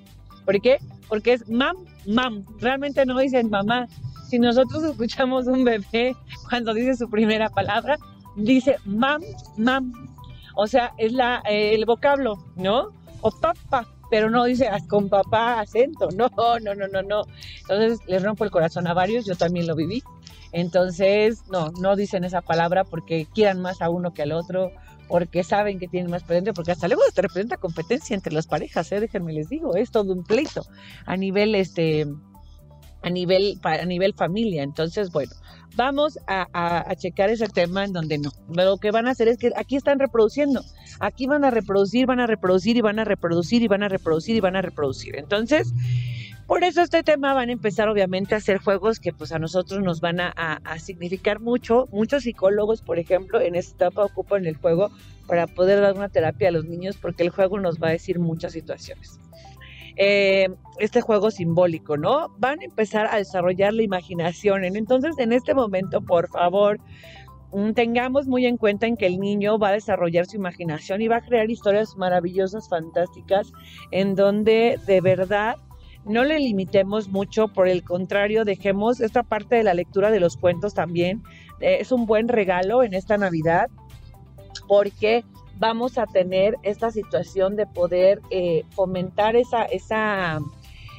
[0.45, 0.77] ¿Por qué?
[1.08, 2.45] Porque es mam, mam.
[2.60, 3.88] Realmente no dicen mamá,
[4.29, 6.15] si nosotros escuchamos un bebé
[6.49, 7.97] cuando dice su primera palabra,
[8.36, 9.21] dice mam,
[9.58, 9.91] mam.
[10.55, 12.93] O sea, es la, el vocablo, ¿no?
[13.21, 16.10] O papá, pero no dice con papá acento.
[16.15, 16.29] No,
[16.60, 17.23] no, no, no, no.
[17.62, 20.03] Entonces les rompo el corazón a varios, yo también lo viví.
[20.51, 24.71] Entonces, no, no dicen esa palabra porque quieran más a uno que al otro,
[25.08, 28.91] porque saben que tienen más presente, porque hasta luego te representa competencia entre las parejas,
[28.91, 29.00] ¿eh?
[29.00, 30.65] déjenme les digo, es todo un pleito
[31.06, 32.06] a nivel este
[33.04, 34.63] a nivel a nivel familia.
[34.63, 35.32] Entonces, bueno,
[35.76, 38.32] vamos a, checar ese tema en donde no.
[38.50, 40.62] Lo que van a hacer es que aquí están reproduciendo.
[41.00, 44.36] Aquí van a reproducir, van a reproducir y van a reproducir y van a reproducir
[44.36, 45.18] y van a reproducir.
[45.18, 45.72] Entonces,
[46.47, 49.81] por eso este tema van a empezar obviamente a hacer juegos que pues a nosotros
[49.81, 51.88] nos van a, significar mucho.
[51.91, 54.89] Muchos psicólogos, por ejemplo, en esta etapa ocupan el juego
[55.27, 58.19] para poder dar una terapia a los niños porque el juego nos va a decir
[58.19, 59.19] muchas situaciones.
[59.97, 62.29] Eh, este juego simbólico, ¿no?
[62.38, 64.65] Van a empezar a desarrollar la imaginación.
[64.65, 66.79] Entonces, en este momento, por favor,
[67.53, 71.08] mm, tengamos muy en cuenta en que el niño va a desarrollar su imaginación y
[71.08, 73.51] va a crear historias maravillosas, fantásticas,
[73.91, 75.55] en donde de verdad
[76.06, 80.38] no le limitemos mucho, por el contrario, dejemos esta parte de la lectura de los
[80.38, 81.24] cuentos también.
[81.60, 83.70] Eh, es un buen regalo en esta Navidad
[84.68, 85.24] porque
[85.58, 90.39] vamos a tener esta situación de poder eh, fomentar esa, esa,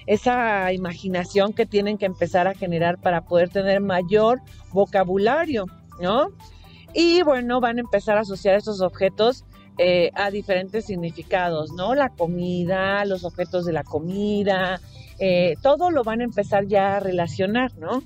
[0.07, 4.40] esa imaginación que tienen que empezar a generar para poder tener mayor
[4.73, 5.66] vocabulario,
[6.01, 6.29] ¿no?
[6.95, 9.45] Y bueno, van a empezar a asociar estos objetos
[9.79, 11.95] eh, a diferentes significados, ¿no?
[11.95, 14.81] La comida, los objetos de la comida,
[15.19, 18.03] eh, todo lo van a empezar ya a relacionar, ¿no?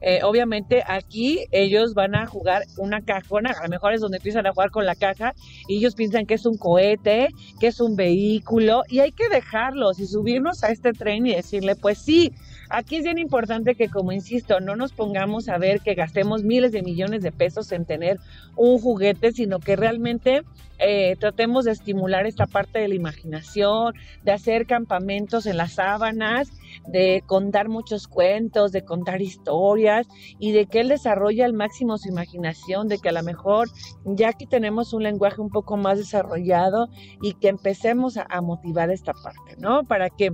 [0.00, 4.46] Eh, obviamente aquí ellos van a jugar una cajona, a lo mejor es donde empiezan
[4.46, 5.34] a jugar con la caja
[5.66, 7.28] y ellos piensan que es un cohete,
[7.58, 11.74] que es un vehículo y hay que dejarlos y subirnos a este tren y decirle,
[11.74, 12.32] pues sí,
[12.70, 16.70] Aquí es bien importante que, como insisto, no nos pongamos a ver que gastemos miles
[16.70, 18.18] de millones de pesos en tener
[18.56, 20.42] un juguete, sino que realmente
[20.78, 26.52] eh, tratemos de estimular esta parte de la imaginación, de hacer campamentos en las sábanas,
[26.86, 30.06] de contar muchos cuentos, de contar historias
[30.38, 33.68] y de que él desarrolle al máximo su imaginación, de que a lo mejor
[34.04, 36.88] ya aquí tenemos un lenguaje un poco más desarrollado
[37.22, 39.84] y que empecemos a, a motivar esta parte, ¿no?
[39.84, 40.30] Para que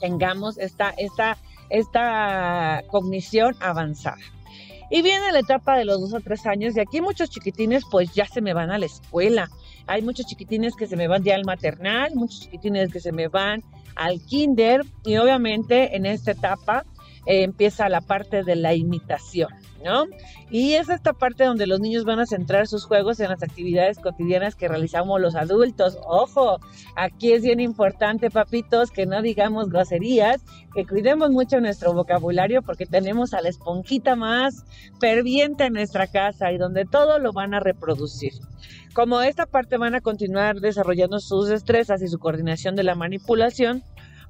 [0.00, 1.38] tengamos esta, esta,
[1.70, 4.18] esta cognición avanzada.
[4.88, 8.14] Y viene la etapa de los dos o tres años y aquí muchos chiquitines pues
[8.14, 9.48] ya se me van a la escuela.
[9.88, 13.28] Hay muchos chiquitines que se me van ya al maternal, muchos chiquitines que se me
[13.28, 13.62] van
[13.96, 16.84] al kinder y obviamente en esta etapa
[17.26, 19.48] eh, empieza la parte de la imitación.
[20.50, 23.98] Y es esta parte donde los niños van a centrar sus juegos en las actividades
[23.98, 25.98] cotidianas que realizamos los adultos.
[26.04, 26.58] Ojo,
[26.96, 32.86] aquí es bien importante, papitos, que no digamos groserías, que cuidemos mucho nuestro vocabulario porque
[32.86, 34.64] tenemos a la esponjita más
[35.00, 38.32] ferviente en nuestra casa y donde todo lo van a reproducir.
[38.94, 43.82] Como esta parte van a continuar desarrollando sus destrezas y su coordinación de la manipulación,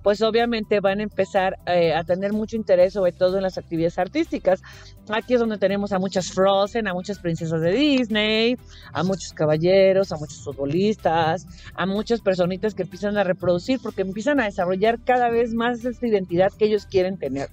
[0.06, 3.98] pues obviamente van a empezar eh, a tener mucho interés, sobre todo en las actividades
[3.98, 4.62] artísticas.
[5.08, 8.56] Aquí es donde tenemos a muchas Frozen, a muchas princesas de Disney,
[8.92, 14.38] a muchos caballeros, a muchos futbolistas, a muchas personitas que empiezan a reproducir porque empiezan
[14.38, 17.48] a desarrollar cada vez más esta identidad que ellos quieren tener.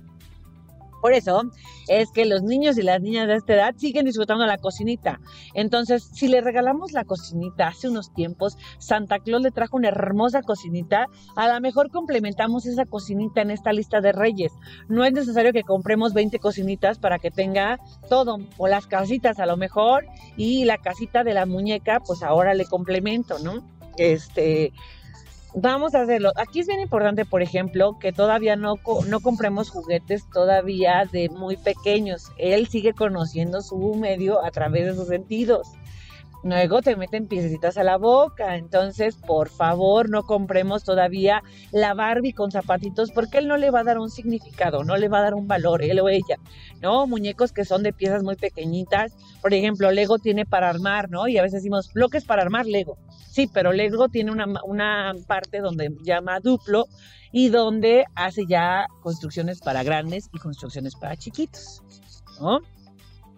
[1.03, 1.41] Por eso
[1.89, 5.19] es que los niños y las niñas de esta edad siguen disfrutando la cocinita.
[5.53, 10.43] Entonces, si le regalamos la cocinita hace unos tiempos, Santa Claus le trajo una hermosa
[10.43, 14.53] cocinita, a lo mejor complementamos esa cocinita en esta lista de reyes.
[14.87, 19.45] No es necesario que compremos 20 cocinitas para que tenga todo, o las casitas a
[19.45, 20.05] lo mejor,
[20.37, 23.61] y la casita de la muñeca, pues ahora le complemento, ¿no?
[23.97, 24.71] Este,
[25.55, 26.31] Vamos a hacerlo.
[26.35, 28.75] Aquí es bien importante, por ejemplo, que todavía no,
[29.07, 32.31] no compremos juguetes todavía de muy pequeños.
[32.37, 35.67] Él sigue conociendo su medio a través de sus sentidos.
[36.43, 38.57] Luego te meten piececitas a la boca.
[38.57, 43.81] Entonces, por favor, no compremos todavía la Barbie con zapatitos porque él no le va
[43.81, 46.37] a dar un significado, no le va a dar un valor, él o ella.
[46.81, 47.05] ¿No?
[47.05, 49.15] Muñecos que son de piezas muy pequeñitas.
[49.39, 51.27] Por ejemplo, Lego tiene para armar, ¿no?
[51.27, 52.97] Y a veces decimos bloques para armar Lego.
[53.33, 56.85] Sí, pero Lego tiene una, una parte donde llama duplo
[57.31, 61.81] y donde hace ya construcciones para grandes y construcciones para chiquitos.
[62.39, 62.59] ¿No?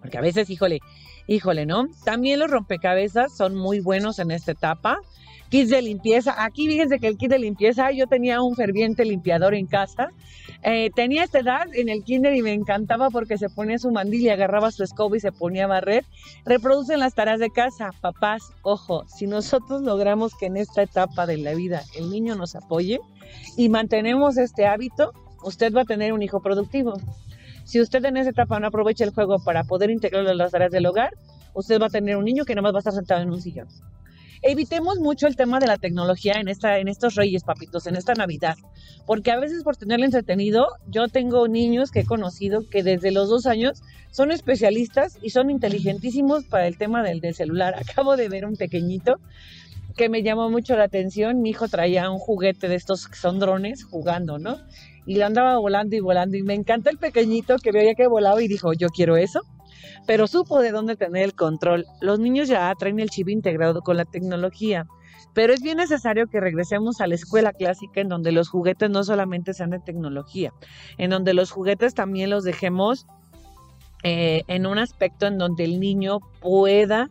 [0.01, 0.81] Porque a veces, híjole,
[1.27, 1.87] híjole, ¿no?
[2.03, 4.97] También los rompecabezas son muy buenos en esta etapa.
[5.47, 6.43] Kits de limpieza.
[6.43, 10.09] Aquí fíjense que el kit de limpieza, yo tenía un ferviente limpiador en casa.
[10.67, 14.21] Eh, tenía esta edad en el kinder y me encantaba porque se ponía su mandil
[14.21, 16.05] y agarraba su escoba y se ponía a barrer.
[16.43, 17.91] Reproducen las tareas de casa.
[18.01, 22.55] Papás, ojo, si nosotros logramos que en esta etapa de la vida el niño nos
[22.55, 22.99] apoye
[23.55, 25.11] y mantenemos este hábito,
[25.43, 26.93] usted va a tener un hijo productivo.
[27.63, 30.71] Si usted en esa etapa no aprovecha el juego para poder integrarlo en las áreas
[30.71, 31.11] del hogar,
[31.53, 33.39] usted va a tener un niño que nada más va a estar sentado en un
[33.39, 33.67] sillón.
[34.41, 38.13] Evitemos mucho el tema de la tecnología en, esta, en estos reyes, papitos, en esta
[38.13, 38.55] Navidad,
[39.05, 43.29] porque a veces por tenerlo entretenido, yo tengo niños que he conocido que desde los
[43.29, 47.75] dos años son especialistas y son inteligentísimos para el tema del, celular.
[47.89, 49.19] Acabo de ver un pequeñito
[49.95, 51.41] que me llamó mucho la atención.
[51.41, 54.57] Mi hijo traía un juguete de estos que son drones jugando, ¿no?
[55.05, 56.37] Y lo andaba volando y volando.
[56.37, 59.41] Y me encanta el pequeñito que veía que volaba y dijo, yo quiero eso.
[60.05, 61.85] Pero supo de dónde tener el control.
[62.01, 64.85] Los niños ya traen el chip integrado con la tecnología.
[65.33, 69.03] Pero es bien necesario que regresemos a la escuela clásica en donde los juguetes no
[69.03, 70.53] solamente sean de tecnología,
[70.97, 73.05] en donde los juguetes también los dejemos
[74.03, 77.09] eh, en un aspecto en donde el niño pueda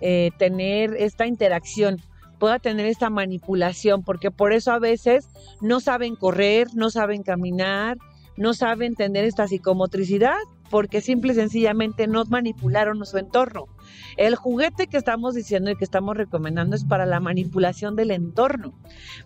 [0.00, 2.00] eh, tener esta interacción
[2.38, 5.28] pueda tener esta manipulación, porque por eso a veces
[5.62, 7.96] no saben correr, no saben caminar,
[8.36, 10.36] no saben tener esta psicomotricidad,
[10.74, 13.66] porque simple y sencillamente no manipularon su entorno.
[14.16, 18.76] El juguete que estamos diciendo y que estamos recomendando es para la manipulación del entorno,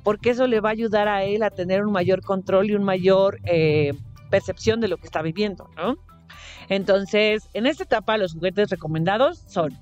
[0.03, 2.85] porque eso le va a ayudar a él a tener un mayor control y un
[2.85, 3.95] mayor eh,
[4.29, 5.97] percepción de lo que está viviendo, ¿no?
[6.69, 9.73] Entonces, en esta etapa los juguetes recomendados son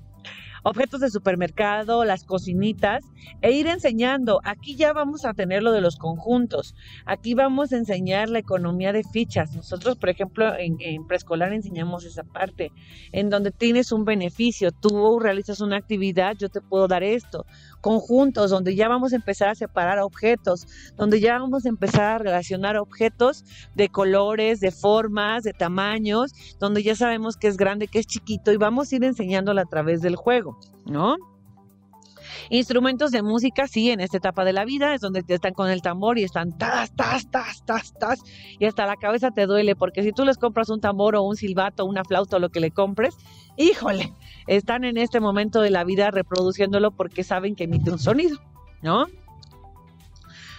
[0.63, 3.05] objetos de supermercado, las cocinitas,
[3.41, 4.39] e ir enseñando.
[4.43, 6.75] Aquí ya vamos a tener lo de los conjuntos.
[7.05, 9.55] Aquí vamos a enseñar la economía de fichas.
[9.55, 12.71] Nosotros, por ejemplo, en, preescolar enseñamos esa parte,
[13.11, 14.71] en donde tienes un beneficio.
[14.71, 17.45] Tú realizas una actividad, yo te puedo dar esto.
[17.87, 22.17] Conjuntos, donde ya vamos a empezar a separar objetos, donde ya vamos a empezar a
[22.17, 23.45] relacionar objetos
[23.75, 28.51] de colores, de formas, de tamaños, donde ya sabemos que es grande, que es chiquito,
[28.51, 30.57] y vamos a ir enseñándolo a través del juego.
[30.85, 31.15] ¿no?
[32.49, 35.81] Instrumentos de música, sí, en esta etapa de la vida es donde están con el
[35.81, 38.19] tambor y están tas, tas, tas, tas, tas,
[38.59, 41.35] y hasta la cabeza te duele, porque si tú les compras un tambor o un
[41.37, 43.15] silbato, una flauta o lo que le compres,
[43.57, 44.13] híjole,
[44.47, 48.39] están en este momento de la vida reproduciéndolo porque saben que emite un sonido,
[48.81, 49.07] ¿no?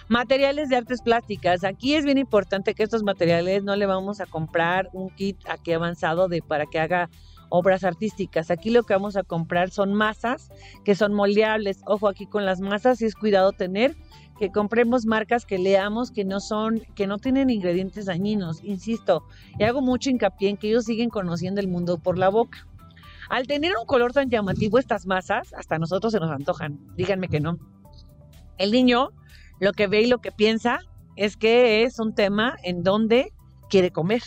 [0.07, 1.63] Materiales de artes plásticas.
[1.63, 5.71] Aquí es bien importante que estos materiales no le vamos a comprar un kit aquí
[5.71, 7.09] avanzado de para que haga
[7.49, 8.49] obras artísticas.
[8.49, 10.49] Aquí lo que vamos a comprar son masas
[10.83, 11.81] que son moldeables.
[11.85, 13.95] Ojo aquí con las masas es cuidado tener
[14.39, 19.25] que compremos marcas que leamos que no son, que no tienen ingredientes dañinos, insisto,
[19.59, 22.68] y hago mucho hincapié en que ellos siguen conociendo el mundo por la boca.
[23.29, 27.39] Al tener un color tan llamativo estas masas, hasta nosotros se nos antojan, díganme que
[27.39, 27.57] no.
[28.57, 29.09] El niño
[29.59, 30.79] lo que ve y lo que piensa
[31.15, 33.31] es que es un tema en donde
[33.69, 34.23] quiere comer.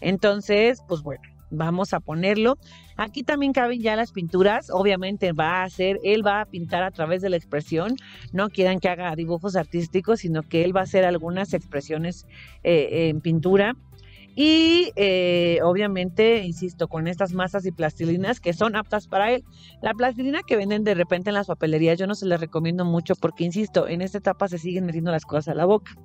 [0.00, 2.58] Entonces, pues bueno, vamos a ponerlo.
[2.96, 6.90] Aquí también caben ya las pinturas, obviamente va a hacer, él va a pintar a
[6.90, 7.96] través de la expresión,
[8.32, 12.26] no quieran que haga dibujos artísticos, sino que él va a hacer algunas expresiones
[12.62, 13.76] eh, en pintura.
[14.36, 19.44] Y eh, obviamente, insisto, con estas masas y plastilinas que son aptas para él.
[19.82, 23.14] La plastilina que venden de repente en las papelerías, yo no se les recomiendo mucho
[23.16, 25.96] porque, insisto, en esta etapa se siguen metiendo las cosas a la boca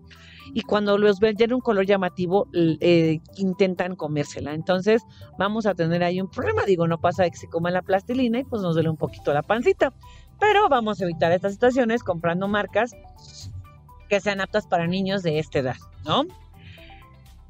[0.54, 4.54] y cuando los ven ya en un color llamativo, eh, intentan comérsela.
[4.54, 5.04] Entonces
[5.38, 6.66] vamos a tener ahí un problema.
[6.66, 9.44] Digo, no pasa que se coma la plastilina y pues nos duele un poquito la
[9.44, 9.94] pancita.
[10.40, 12.96] Pero vamos a evitar estas situaciones comprando marcas
[14.10, 16.26] que sean aptas para niños de esta edad, ¿no?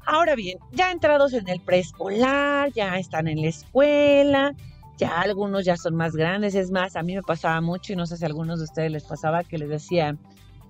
[0.06, 4.54] Ahora bien, ya entrados en el preescolar, ya están en la escuela,
[4.98, 8.06] ya algunos ya son más grandes, es más, a mí me pasaba mucho y no
[8.06, 10.18] sé si a algunos de ustedes les pasaba que les decían,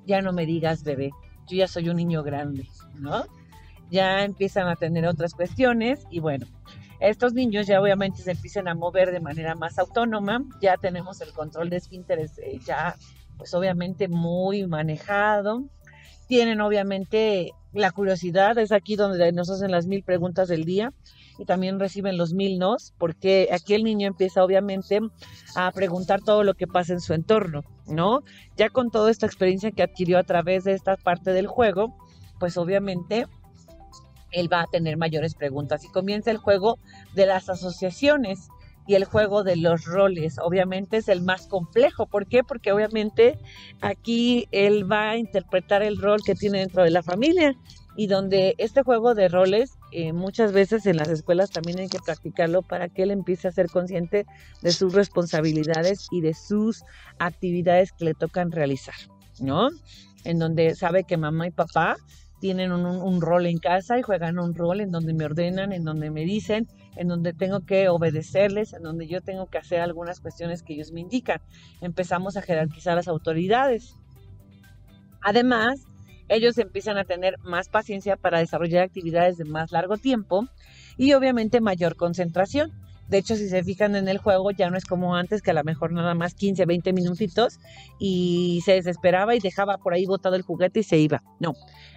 [0.07, 1.11] ya no me digas bebé,
[1.49, 3.25] yo ya soy un niño grande, ¿no?
[3.91, 6.47] Ya empiezan a tener otras cuestiones y bueno,
[7.01, 11.33] estos niños ya obviamente se empiezan a mover de manera más autónoma, ya tenemos el
[11.33, 12.97] control de esfínteres eh, ya
[13.39, 15.65] pues obviamente muy manejado,
[16.29, 20.93] tienen obviamente la curiosidad, es aquí donde nos hacen las mil preguntas del día
[21.39, 25.01] y también reciben los mil nos, porque aquí el niño empieza obviamente
[25.57, 28.21] a preguntar todo lo que pasa en su entorno, ¿no?
[28.57, 31.97] Ya con toda esta experiencia que adquirió a través de esta parte del juego,
[32.39, 33.27] pues obviamente
[34.33, 36.79] él va a tener mayores preguntas y comienza el juego
[37.15, 38.49] de las asociaciones
[38.87, 40.39] y el juego de los roles.
[40.39, 42.07] Obviamente es el más complejo.
[42.07, 42.43] ¿Por qué?
[42.43, 43.39] Porque obviamente
[43.81, 47.55] aquí él va a interpretar el rol que tiene dentro de la familia
[47.97, 51.99] y donde este juego de roles eh, muchas veces en las escuelas también hay que
[52.05, 54.25] practicarlo para que él empiece a ser consciente
[54.63, 56.83] de sus responsabilidades y de sus
[57.19, 58.95] actividades que le tocan realizar,
[59.41, 59.69] ¿no?
[60.25, 61.97] En donde sabe que mamá y papá
[62.41, 66.11] tienen un, rol en casa y juegan un rol en donde me ordenan, en donde
[66.11, 66.67] me dicen,
[66.97, 70.93] en donde tengo que obedecerles, en donde yo tengo que hacer algunas cuestiones que ellos
[70.93, 71.41] me indican.
[71.81, 73.97] Empezamos a jerarquizar las autoridades.
[75.21, 75.87] Además,
[76.29, 80.47] ellos empiezan a tener más paciencia para desarrollar actividades de más largo tiempo
[80.97, 82.73] y obviamente mayor concentración.
[83.09, 85.55] De hecho, si se fijan en el juego, ya no es como antes, que a
[85.55, 87.59] lo mejor nada más 15, 20 minutitos
[87.99, 91.23] y se desesperaba y dejaba por ahí botado el juguete y se iba.
[91.39, 91.53] No,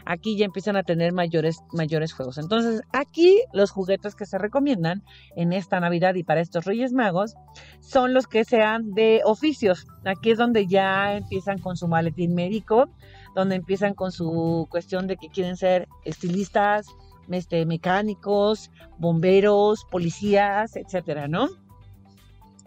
[0.06, 2.38] aquí ya empiezan a tener mayores, mayores juegos.
[2.38, 5.04] Entonces, aquí los juguetes que se recomiendan
[5.36, 7.36] en esta Navidad y para estos Reyes Magos
[7.80, 9.88] son los que sean de oficios.
[10.04, 12.90] Aquí es donde ya empiezan con su maletín médico,
[13.36, 16.88] donde empiezan con su cuestión de que quieren ser estilistas,
[17.32, 21.50] este, mecánicos, bomberos, policías, etcétera, ¿no?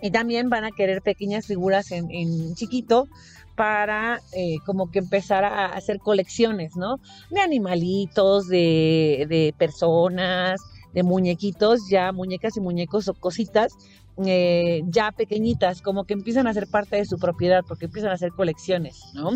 [0.01, 3.09] Y también van a querer pequeñas figuras en, chiquito
[3.57, 7.01] para eh, como que empezar a hacer colecciones, ¿no?
[7.31, 10.61] De animalitos, de, personas,
[10.95, 13.73] de muñequitos, ya muñecas y muñecos o cositas
[14.27, 18.15] eh, ya pequeñitas, como que empiezan a ser parte de su propiedad, porque empiezan a
[18.15, 19.31] hacer colecciones, ¿no?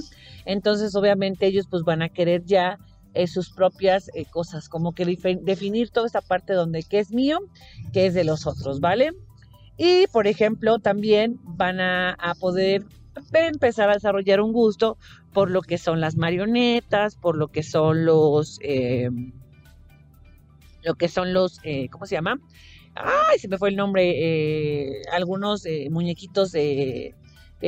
[0.44, 2.80] Entonces, obviamente, ellos pues van a querer ya
[3.14, 5.04] eh, sus propias eh, cosas, como que
[5.42, 7.40] definir toda esta parte donde qué es mío,
[7.92, 9.12] qué es de los otros, ¿vale?
[9.76, 12.84] Y, por ejemplo, también van a, poder
[13.34, 14.96] empezar a desarrollar un gusto
[15.32, 19.10] por lo que son las marionetas, por lo que son los, eh,
[20.82, 21.60] lo que son los,
[21.90, 22.38] ¿cómo se llama?
[22.94, 27.14] Ay, se me fue el nombre, algunos muñequitos de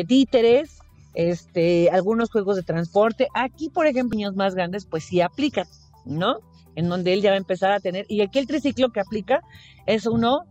[0.06, 0.78] títeres,
[1.14, 3.28] este, algunos juegos de transporte.
[3.34, 5.66] Aquí, por ejemplo, niños más grandes, pues sí aplican,
[6.04, 6.38] ¿no?
[6.74, 8.04] En donde él ya va a empezar a tener.
[8.08, 9.40] Y aquí el triciclo que aplica
[9.86, 10.44] es uno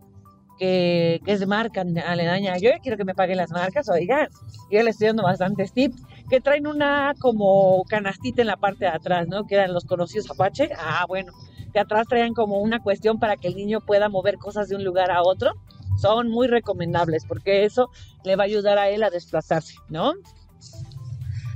[0.58, 2.56] que, es de marca aledaña.
[2.58, 4.28] Yo quiero que me paguen las marcas, oigan.
[4.70, 6.02] Yo le estoy dando bastantes tips.
[6.30, 9.46] Que traen una como canastita en la parte de atrás, ¿no?
[9.46, 10.70] Que eran los conocidos Apache.
[10.78, 11.32] Ah, bueno.
[11.72, 14.84] Que atrás traen como una cuestión para que el niño pueda mover cosas de un
[14.84, 15.52] lugar a otro.
[15.98, 17.90] Son muy recomendables porque eso
[18.24, 20.14] le va a ayudar a él a desplazarse, ¿no?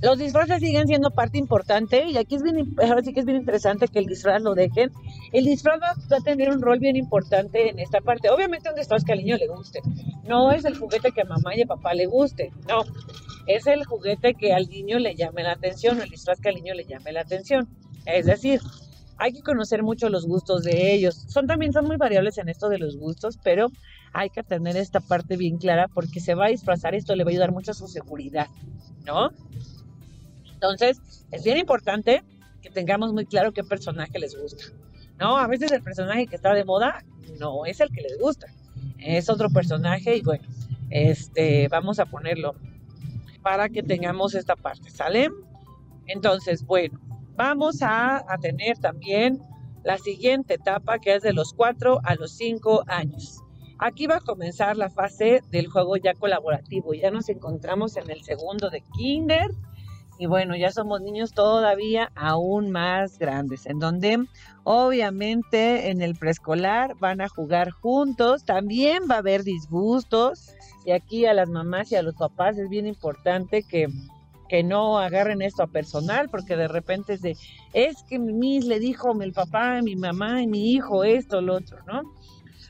[0.00, 3.38] Los disfraces siguen siendo parte importante y aquí es bien, ahora sí que es bien
[3.38, 4.92] interesante que el disfraz lo dejen.
[5.32, 8.30] El disfraz va a tener un rol bien importante en esta parte.
[8.30, 9.80] Obviamente un disfraz que al niño le guste.
[10.24, 12.82] No es el juguete que a mamá y a papá le guste, no.
[13.46, 16.74] Es el juguete que al niño le llame la atención el disfraz que al niño
[16.74, 17.68] le llame la atención.
[18.06, 18.60] Es decir,
[19.16, 21.24] hay que conocer mucho los gustos de ellos.
[21.28, 23.68] Son también son muy variables en esto de los gustos, pero
[24.12, 27.30] hay que tener esta parte bien clara porque se va a disfrazar, esto le va
[27.30, 28.46] a ayudar mucho a su seguridad,
[29.04, 29.30] ¿no?
[30.58, 31.00] Entonces,
[31.30, 32.24] es bien importante
[32.60, 34.64] que tengamos muy claro qué personaje les gusta.
[35.16, 37.04] No, a veces el personaje que está de moda
[37.38, 38.48] no es el que les gusta.
[38.98, 40.42] Es otro personaje y bueno,
[40.90, 42.56] este, vamos a ponerlo
[43.40, 45.30] para que tengamos esta parte, ¿sale?
[46.06, 46.98] Entonces, bueno,
[47.36, 49.40] vamos a, a tener también
[49.84, 53.38] la siguiente etapa que es de los 4 a los 5 años.
[53.78, 56.94] Aquí va a comenzar la fase del juego ya colaborativo.
[56.94, 59.52] Ya nos encontramos en el segundo de Kinder
[60.18, 64.26] y bueno, ya somos niños todavía aún más grandes, en donde
[64.64, 70.52] obviamente en el preescolar van a jugar juntos, también va a haber disgustos
[70.84, 73.88] y aquí a las mamás y a los papás es bien importante que,
[74.48, 77.36] que no agarren esto a personal, porque de repente es de,
[77.72, 81.56] es que mi mis le dijo mi papá, mi mamá y mi hijo esto, lo
[81.56, 82.02] otro, ¿no?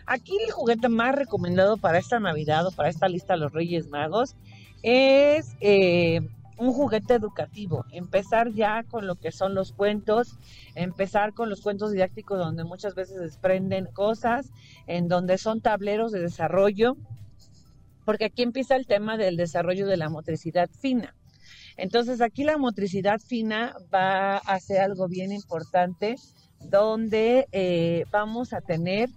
[0.04, 3.88] Aquí el juguete más recomendado para esta Navidad o para esta lista de los Reyes
[3.88, 4.36] Magos
[4.82, 6.26] es eh,
[6.58, 10.36] un juguete educativo, empezar ya con lo que son los cuentos,
[10.74, 14.50] empezar con los cuentos didácticos donde muchas veces desprenden cosas,
[14.86, 16.96] en donde son tableros de desarrollo,
[18.04, 21.14] porque aquí empieza el tema del desarrollo de la motricidad fina.
[21.76, 26.16] Entonces aquí la motricidad fina va a ser algo bien importante
[26.60, 29.10] donde eh, vamos a tener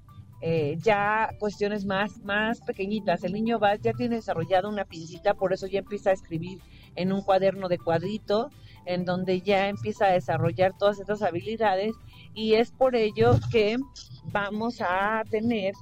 [0.44, 3.24] eh, ya cuestiones más, más pequeñitas.
[3.24, 6.60] El niño va, ya tiene desarrollado una pincita, por eso ya empieza a escribir
[6.96, 8.50] en un cuaderno de cuadrito,
[8.86, 11.94] en donde ya empieza a desarrollar todas estas habilidades
[12.34, 13.78] y es por ello que
[14.26, 15.74] vamos a tener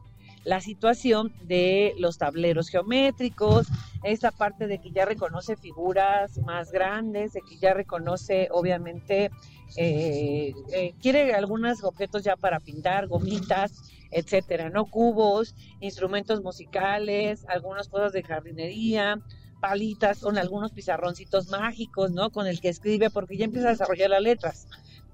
[0.44, 3.68] la situación de los tableros geométricos,
[4.04, 9.32] esta parte de que ya reconoce figuras más grandes, de que ya reconoce obviamente,
[9.76, 14.86] eh, eh, quiere algunos objetos ya para pintar, gomitas, etcétera, ¿no?
[14.86, 19.22] Cubos, instrumentos musicales, algunas cosas de jardinería,
[19.60, 22.30] palitas, con algunos pizarroncitos mágicos, ¿no?
[22.30, 24.68] Con el que escribe, porque ya empieza a desarrollar las letras.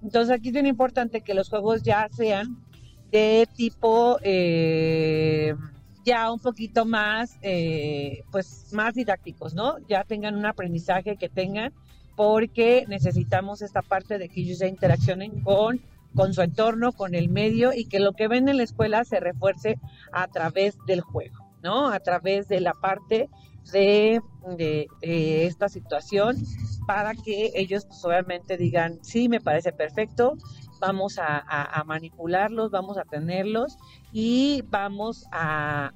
[0.04, 2.58] Entonces aquí es bien importante que los juegos ya sean
[3.12, 5.56] de tipo eh,
[6.06, 9.78] ya un poquito más, eh, pues más didácticos, ¿no?
[9.88, 11.74] Ya tengan un aprendizaje que tengan,
[12.16, 15.82] porque necesitamos esta parte de que ellos ya interaccionen con
[16.16, 19.20] con su entorno, con el medio y que lo que ven en la escuela se
[19.20, 19.78] refuerce
[20.12, 21.89] a través del juego, ¿no?
[21.89, 23.30] A través de la parte
[23.72, 24.22] de,
[25.01, 26.38] esta situación
[26.88, 30.38] para que ellos pues, obviamente digan, sí, me parece perfecto
[30.80, 33.78] vamos a, manipularlos, vamos a tenerlos
[34.11, 35.91] y vamos a,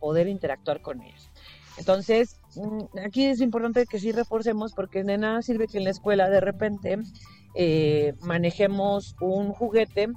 [0.00, 1.30] poder interactuar con ellos.
[1.76, 5.90] Entonces, mm, aquí es importante que sí reforcemos porque de nada sirve que en la
[5.90, 6.98] escuela de repente
[7.54, 10.08] eh, manejemos un juguete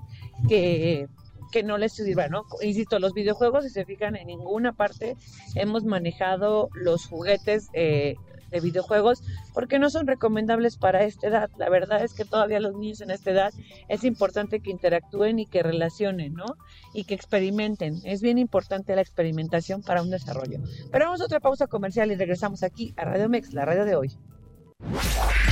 [0.48, 1.08] que
[1.52, 2.46] que no les sirva, ¿no?
[2.62, 5.18] Insisto, los videojuegos, si se fijan, en ninguna parte
[5.56, 8.16] hemos manejado los juguetes eh,
[8.52, 9.24] de videojuegos
[9.54, 11.50] porque no son recomendables para esta edad.
[11.58, 13.54] La verdad es que todavía los niños en esta edad
[13.88, 16.46] es importante que interactúen y que relacionen, ¿no?
[16.94, 18.02] Y que experimenten.
[18.04, 20.60] Es bien importante la experimentación para un desarrollo.
[20.92, 23.96] Pero vamos a otra pausa comercial y regresamos aquí a Radio Mex, la radio de
[23.96, 24.12] hoy.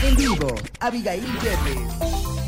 [0.03, 0.47] En vivo,
[0.79, 2.38] Abigail Yepes.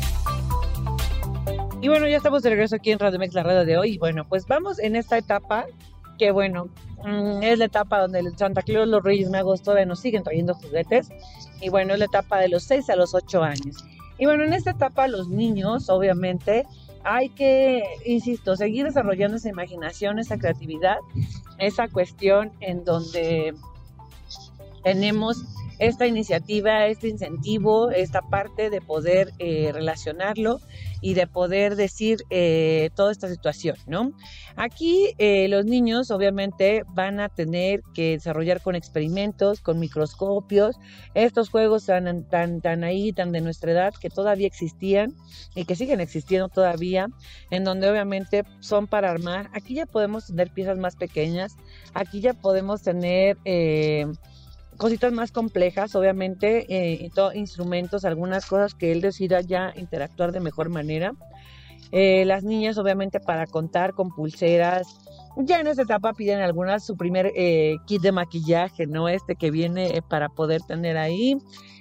[1.82, 3.98] Y bueno, ya estamos de regreso aquí en Radio Mex, la radio de hoy.
[3.98, 5.66] Bueno, pues vamos en esta etapa
[6.16, 6.68] que bueno,
[7.04, 10.54] mm, es la etapa donde el Santa Claus, los Reyes Magos todavía nos siguen trayendo
[10.54, 11.08] juguetes.
[11.60, 13.84] Y bueno, es la etapa de los 6 a los 8 años.
[14.16, 16.66] Y bueno, en esta etapa los niños, obviamente,
[17.02, 20.98] hay que, insisto, seguir desarrollando esa imaginación, esa creatividad,
[21.58, 23.54] esa cuestión en donde
[24.84, 25.44] tenemos
[25.80, 30.60] esta iniciativa, este incentivo, esta parte de poder eh, relacionarlo
[31.02, 34.12] y de poder decir eh, toda esta situación, ¿no?
[34.56, 40.76] Aquí eh, los niños obviamente van a tener que desarrollar con experimentos, con microscopios,
[41.14, 45.14] estos juegos tan, tan, ahí, tan de nuestra edad, que todavía existían
[45.54, 47.08] y que siguen existiendo todavía,
[47.50, 49.50] en donde obviamente son para armar.
[49.52, 51.56] Aquí ya podemos tener piezas más pequeñas,
[51.94, 53.36] aquí ya podemos tener
[54.82, 60.70] cositas más complejas, obviamente, eh, instrumentos, algunas cosas que él decida ya interactuar de mejor
[60.70, 61.14] manera.
[61.92, 64.88] Eh, las niñas, obviamente, para contar con pulseras.
[65.36, 69.08] Ya en esta etapa piden algunas su primer eh, kit de maquillaje, ¿no?
[69.08, 71.38] Este que viene eh, para poder tener ahí,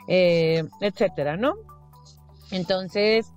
[0.08, 1.56] etcétera, ¿no?
[2.52, 3.32] Entonces,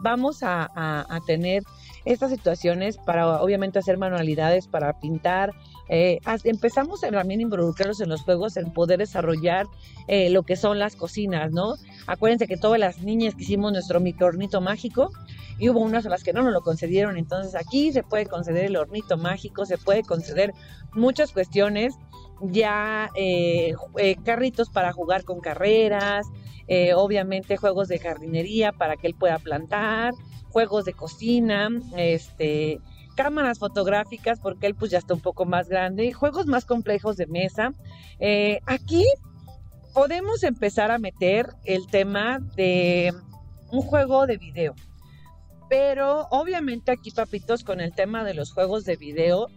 [0.00, 1.64] vamos a, a tener
[2.06, 5.52] estas situaciones para, obviamente, hacer manualidades, para pintar,
[5.88, 9.66] eh, empezamos también a involucrarlos en los juegos, en poder desarrollar
[10.08, 11.74] eh, lo que son las cocinas, ¿no?
[12.06, 15.10] Acuérdense que todas las niñas que hicimos nuestro microornito mágico
[15.58, 18.66] y hubo unas a las que no nos lo concedieron, entonces aquí se puede conceder
[18.66, 20.52] el hornito mágico, se puede conceder
[20.94, 21.94] muchas cuestiones,
[22.40, 23.74] ya eh,
[24.24, 26.26] carritos para jugar con carreras,
[26.96, 30.14] obviamente juegos de jardinería para que él pueda plantar,
[30.48, 32.80] juegos de cocina, este,
[33.12, 37.26] cámaras fotográficas, porque él pues ya está un poco más grande, juegos más complejos de
[37.26, 37.72] mesa.
[38.18, 39.04] Eh, aquí
[39.94, 43.12] podemos empezar a meter el tema de
[43.70, 44.74] un juego de video.
[45.68, 49.48] Pero obviamente aquí, papitos, con el tema de los juegos de video,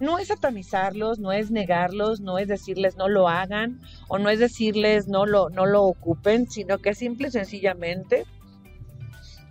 [0.00, 4.40] no es satanizarlos, no es negarlos, no es decirles no lo hagan o no es
[4.40, 8.26] decirles no lo, no lo ocupen, sino que simple y sencillamente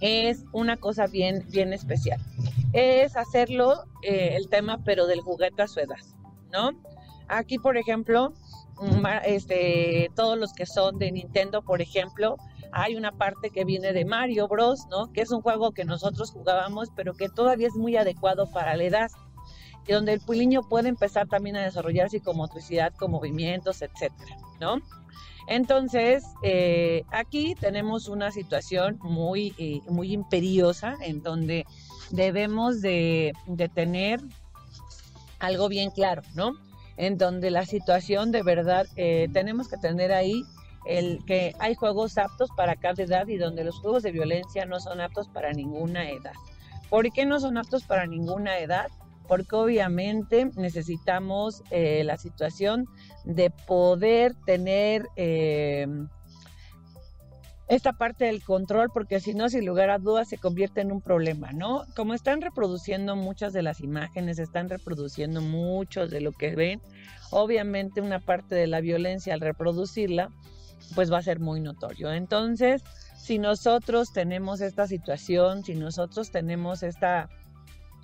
[0.01, 2.19] es una cosa bien, bien especial.
[2.73, 5.97] Es hacerlo eh, el tema, pero del juguete a su edad,
[6.51, 6.71] ¿no?
[7.27, 8.33] Aquí, por ejemplo,
[9.23, 12.37] este, todos los que son de Nintendo, por ejemplo,
[12.71, 15.11] hay una parte que viene de Mario Bros, ¿no?
[15.11, 18.83] Que es un juego que nosotros jugábamos, pero que todavía es muy adecuado para la
[18.83, 19.11] edad.
[19.87, 24.79] Y donde el niño puede empezar también a desarrollarse con motricidad, con movimientos, etcétera, ¿no?
[25.47, 31.65] Entonces, eh, aquí tenemos una situación muy, eh, muy imperiosa en donde
[32.11, 33.33] debemos de,
[33.73, 34.21] tener
[35.39, 36.53] algo bien claro, ¿no?
[36.97, 40.43] En donde la situación de verdad eh, tenemos que tener ahí
[40.85, 44.79] el que hay juegos aptos para cada edad y donde los juegos de violencia no
[44.79, 46.33] son aptos para ninguna edad.
[46.89, 48.87] ¿Por qué no son aptos para ninguna edad?
[49.31, 52.85] Porque obviamente necesitamos eh, la situación
[53.23, 55.87] de poder tener eh,
[57.69, 60.99] esta parte del control, porque si no, sin lugar a dudas, se convierte en un
[60.99, 61.85] problema, ¿no?
[61.95, 66.81] Como están reproduciendo muchas de las imágenes, están reproduciendo muchos de lo que ven,
[67.29, 70.27] obviamente una parte de la violencia al reproducirla,
[70.93, 72.11] pues va a ser muy notorio.
[72.11, 72.83] Entonces,
[73.15, 77.29] si nosotros tenemos esta situación, si nosotros tenemos esta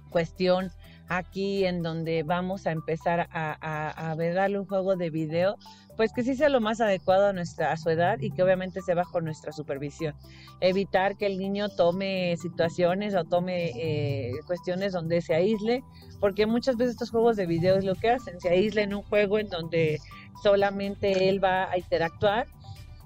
[0.09, 0.71] cuestión
[1.09, 5.57] aquí en donde vamos a empezar a, ver darle un juego de video,
[5.95, 8.81] pues que sí sea lo más adecuado a nuestra a su edad y que obviamente
[8.81, 10.15] se bajo nuestra supervisión.
[10.59, 15.83] Evitar que el niño tome situaciones o tome eh, cuestiones donde se aísle,
[16.19, 19.03] porque muchas veces estos juegos de video es lo que hacen, se aíslen en un
[19.03, 19.99] juego en donde
[20.43, 22.47] solamente él va a interactuar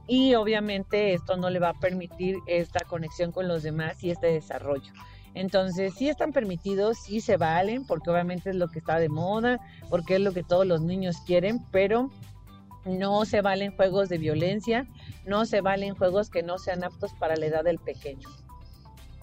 [0.08, 4.28] y obviamente esto no le va a permitir esta conexión con los demás y este
[4.28, 4.92] desarrollo.
[5.34, 9.60] Entonces, sí están permitidos, sí se valen, porque obviamente es lo que está de moda,
[9.90, 12.10] porque es lo que todos los niños quieren, pero
[12.86, 14.88] no se valen juegos de violencia,
[15.26, 18.28] no se valen juegos que no sean aptos para la edad del pequeño.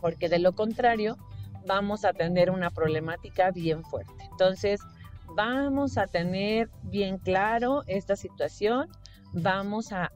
[0.00, 1.16] porque de lo contrario
[1.66, 4.12] vamos a tener una problemática bien fuerte.
[4.30, 4.80] Entonces,
[5.34, 8.88] vamos a tener bien claro esta situación,
[9.32, 10.10] vamos a,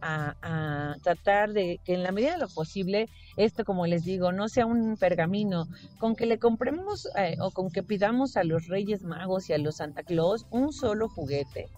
[1.03, 4.67] tratar de que en la medida de lo posible, esto como les digo, no sea
[4.67, 5.67] un pergamino,
[5.99, 9.59] con que le compremos eh, o con que pidamos a los Reyes Magos y a
[9.59, 11.69] los Santa Claus un solo juguete.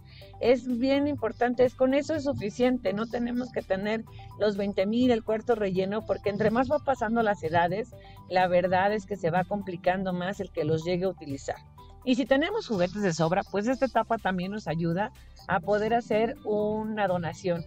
[0.41, 4.05] Es bien importante, es con eso es suficiente, no tenemos que tener
[4.39, 7.91] los 20 mil, el cuarto relleno, porque entre más va pasando las edades,
[8.28, 11.57] la verdad es que se va complicando más el que los llegue a utilizar.
[12.05, 15.11] Y si tenemos juguetes de sobra, pues esta etapa también nos ayuda
[15.48, 17.64] a poder hacer una donación.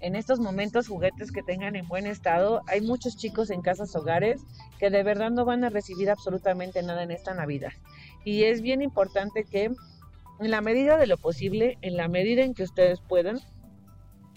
[0.00, 4.40] En estos momentos, juguetes que tengan en buen estado, hay muchos chicos en casas hogares
[4.78, 7.72] que de verdad no van a recibir absolutamente nada en esta Navidad.
[8.24, 12.54] Y es bien importante que en la medida de lo posible, en la medida en
[12.54, 13.40] que ustedes puedan,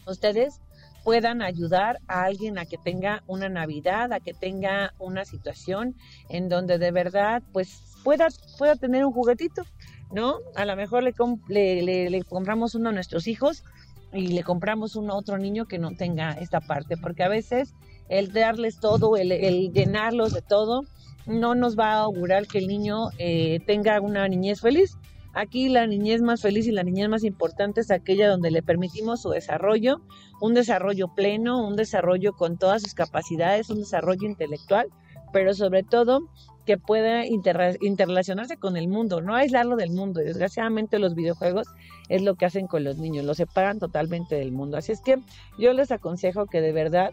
[0.05, 0.59] ustedes
[1.05, 5.95] puedan ayudar a alguien a que tenga una Navidad, a que tenga una situación
[6.27, 8.27] en donde de verdad pues pueda,
[8.57, 9.63] pueda tener un juguetito,
[10.11, 10.37] ¿no?
[10.55, 13.63] A lo mejor le, le, compramos uno a nuestros hijos
[14.11, 17.73] y le compramos uno a otro niño que no tenga esta parte, porque a veces
[18.09, 20.83] el darles todo, el, llenarlos de todo,
[21.25, 24.97] no nos va a augurar que el niño eh, tenga una niñez feliz.
[25.35, 29.23] Aquí la niñez más feliz y la niñez más importante es aquella donde le permitimos
[29.23, 30.01] su desarrollo,
[30.41, 34.89] un desarrollo pleno, un desarrollo con todas sus capacidades, un desarrollo intelectual,
[35.31, 36.19] pero sobre todo
[36.65, 40.21] que pueda interrelacionarse con el mundo, no aislarlo del mundo.
[40.21, 41.67] Desgraciadamente los videojuegos
[42.09, 44.77] es lo que hacen con los niños, los separan totalmente del mundo.
[44.77, 45.17] Así es que
[45.57, 47.11] yo les aconsejo que de verdad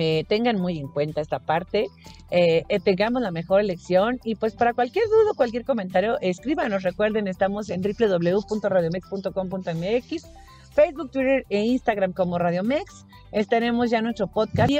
[0.00, 1.88] eh, tengan muy en cuenta esta parte,
[2.30, 6.84] eh, eh, tengamos la mejor elección y pues para cualquier duda, cualquier comentario, escríbanos.
[6.84, 10.26] Recuerden, estamos en www.radiomex.com.mx,
[10.72, 13.06] Facebook, Twitter e Instagram como Radiomex.
[13.32, 14.70] Estaremos ya nuestro podcast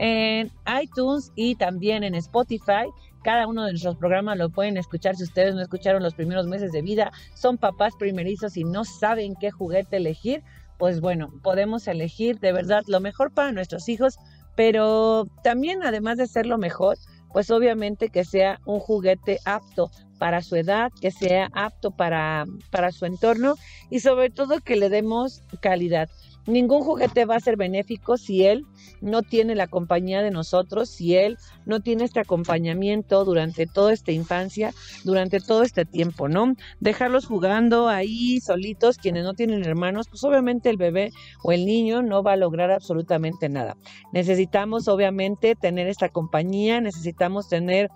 [0.00, 0.50] en
[0.82, 2.90] iTunes y también en Spotify.
[3.24, 6.70] Cada uno de nuestros programas lo pueden escuchar si ustedes no escucharon los primeros meses
[6.72, 10.42] de vida, son papás primerizos y no saben qué juguete elegir.
[10.78, 14.18] Pues bueno, podemos elegir de verdad lo mejor para nuestros hijos
[14.54, 16.96] pero también además de ser lo mejor,
[17.32, 22.92] pues obviamente que sea un juguete apto para su edad, que sea apto para, para
[22.92, 23.56] su entorno
[23.90, 26.08] y sobre todo que le demos calidad.
[26.46, 28.66] Ningún juguete va a ser benéfico si él
[29.00, 34.12] no tiene la compañía de nosotros, si él no tiene este acompañamiento durante toda esta
[34.12, 34.72] infancia,
[35.04, 36.54] durante todo este tiempo, ¿no?
[36.80, 42.02] Dejarlos jugando ahí solitos, quienes no tienen hermanos, pues obviamente el bebé o el niño
[42.02, 43.76] no va a lograr absolutamente nada.
[44.12, 47.90] Necesitamos obviamente tener esta compañía, necesitamos tener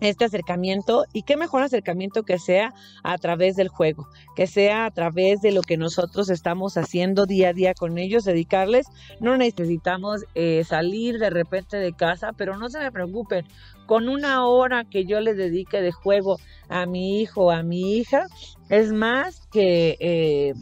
[0.00, 4.90] este acercamiento y qué mejor acercamiento que sea a través del juego, que sea a
[4.90, 8.86] través de lo que nosotros estamos haciendo día a día con ellos, dedicarles.
[9.20, 13.46] No necesitamos eh, salir de repente de casa, pero no se me preocupen,
[13.86, 16.38] con una hora que yo le dedique de juego
[16.68, 18.26] a mi hijo, a mi hija,
[18.68, 19.96] es más que...
[20.00, 20.54] Eh,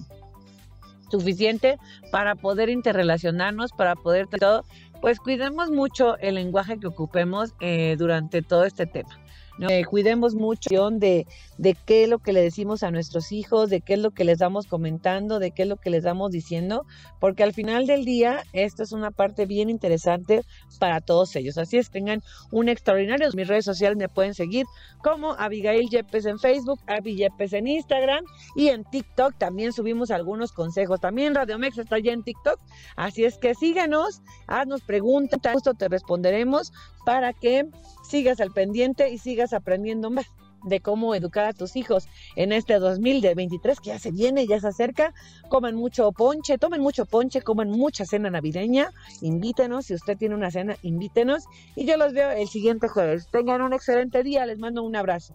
[1.10, 1.78] suficiente
[2.10, 4.64] para poder interrelacionarnos, para poder todo,
[5.00, 9.23] pues cuidemos mucho el lenguaje que ocupemos eh, durante todo este tema.
[9.60, 11.26] Eh, cuidemos mucho de,
[11.58, 14.24] de qué es lo que le decimos a nuestros hijos, de qué es lo que
[14.24, 16.84] les damos comentando, de qué es lo que les damos diciendo,
[17.20, 20.42] porque al final del día esto es una parte bien interesante
[20.80, 21.56] para todos ellos.
[21.56, 23.28] Así es, tengan un extraordinario.
[23.34, 24.66] Mis redes sociales me pueden seguir
[25.02, 28.24] como Abigail Yepes en Facebook, Abigail Yepes en Instagram
[28.56, 31.00] y en TikTok también subimos algunos consejos.
[31.00, 32.58] También Radio Mex está ya en TikTok,
[32.96, 36.72] así es que síganos, haznos preguntas, justo te responderemos
[37.04, 37.68] para que
[38.08, 40.26] sigas al pendiente y sigas aprendiendo más
[40.64, 44.68] de cómo educar a tus hijos en este 2023 que ya se viene, ya se
[44.68, 45.14] acerca.
[45.48, 48.90] Coman mucho ponche, tomen mucho ponche, coman mucha cena navideña,
[49.20, 51.44] invítenos, si usted tiene una cena, invítenos
[51.76, 53.28] y yo los veo el siguiente jueves.
[53.30, 55.34] Tengan un excelente día, les mando un abrazo.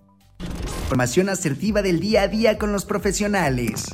[0.84, 3.93] Información asertiva del día a día con los profesionales.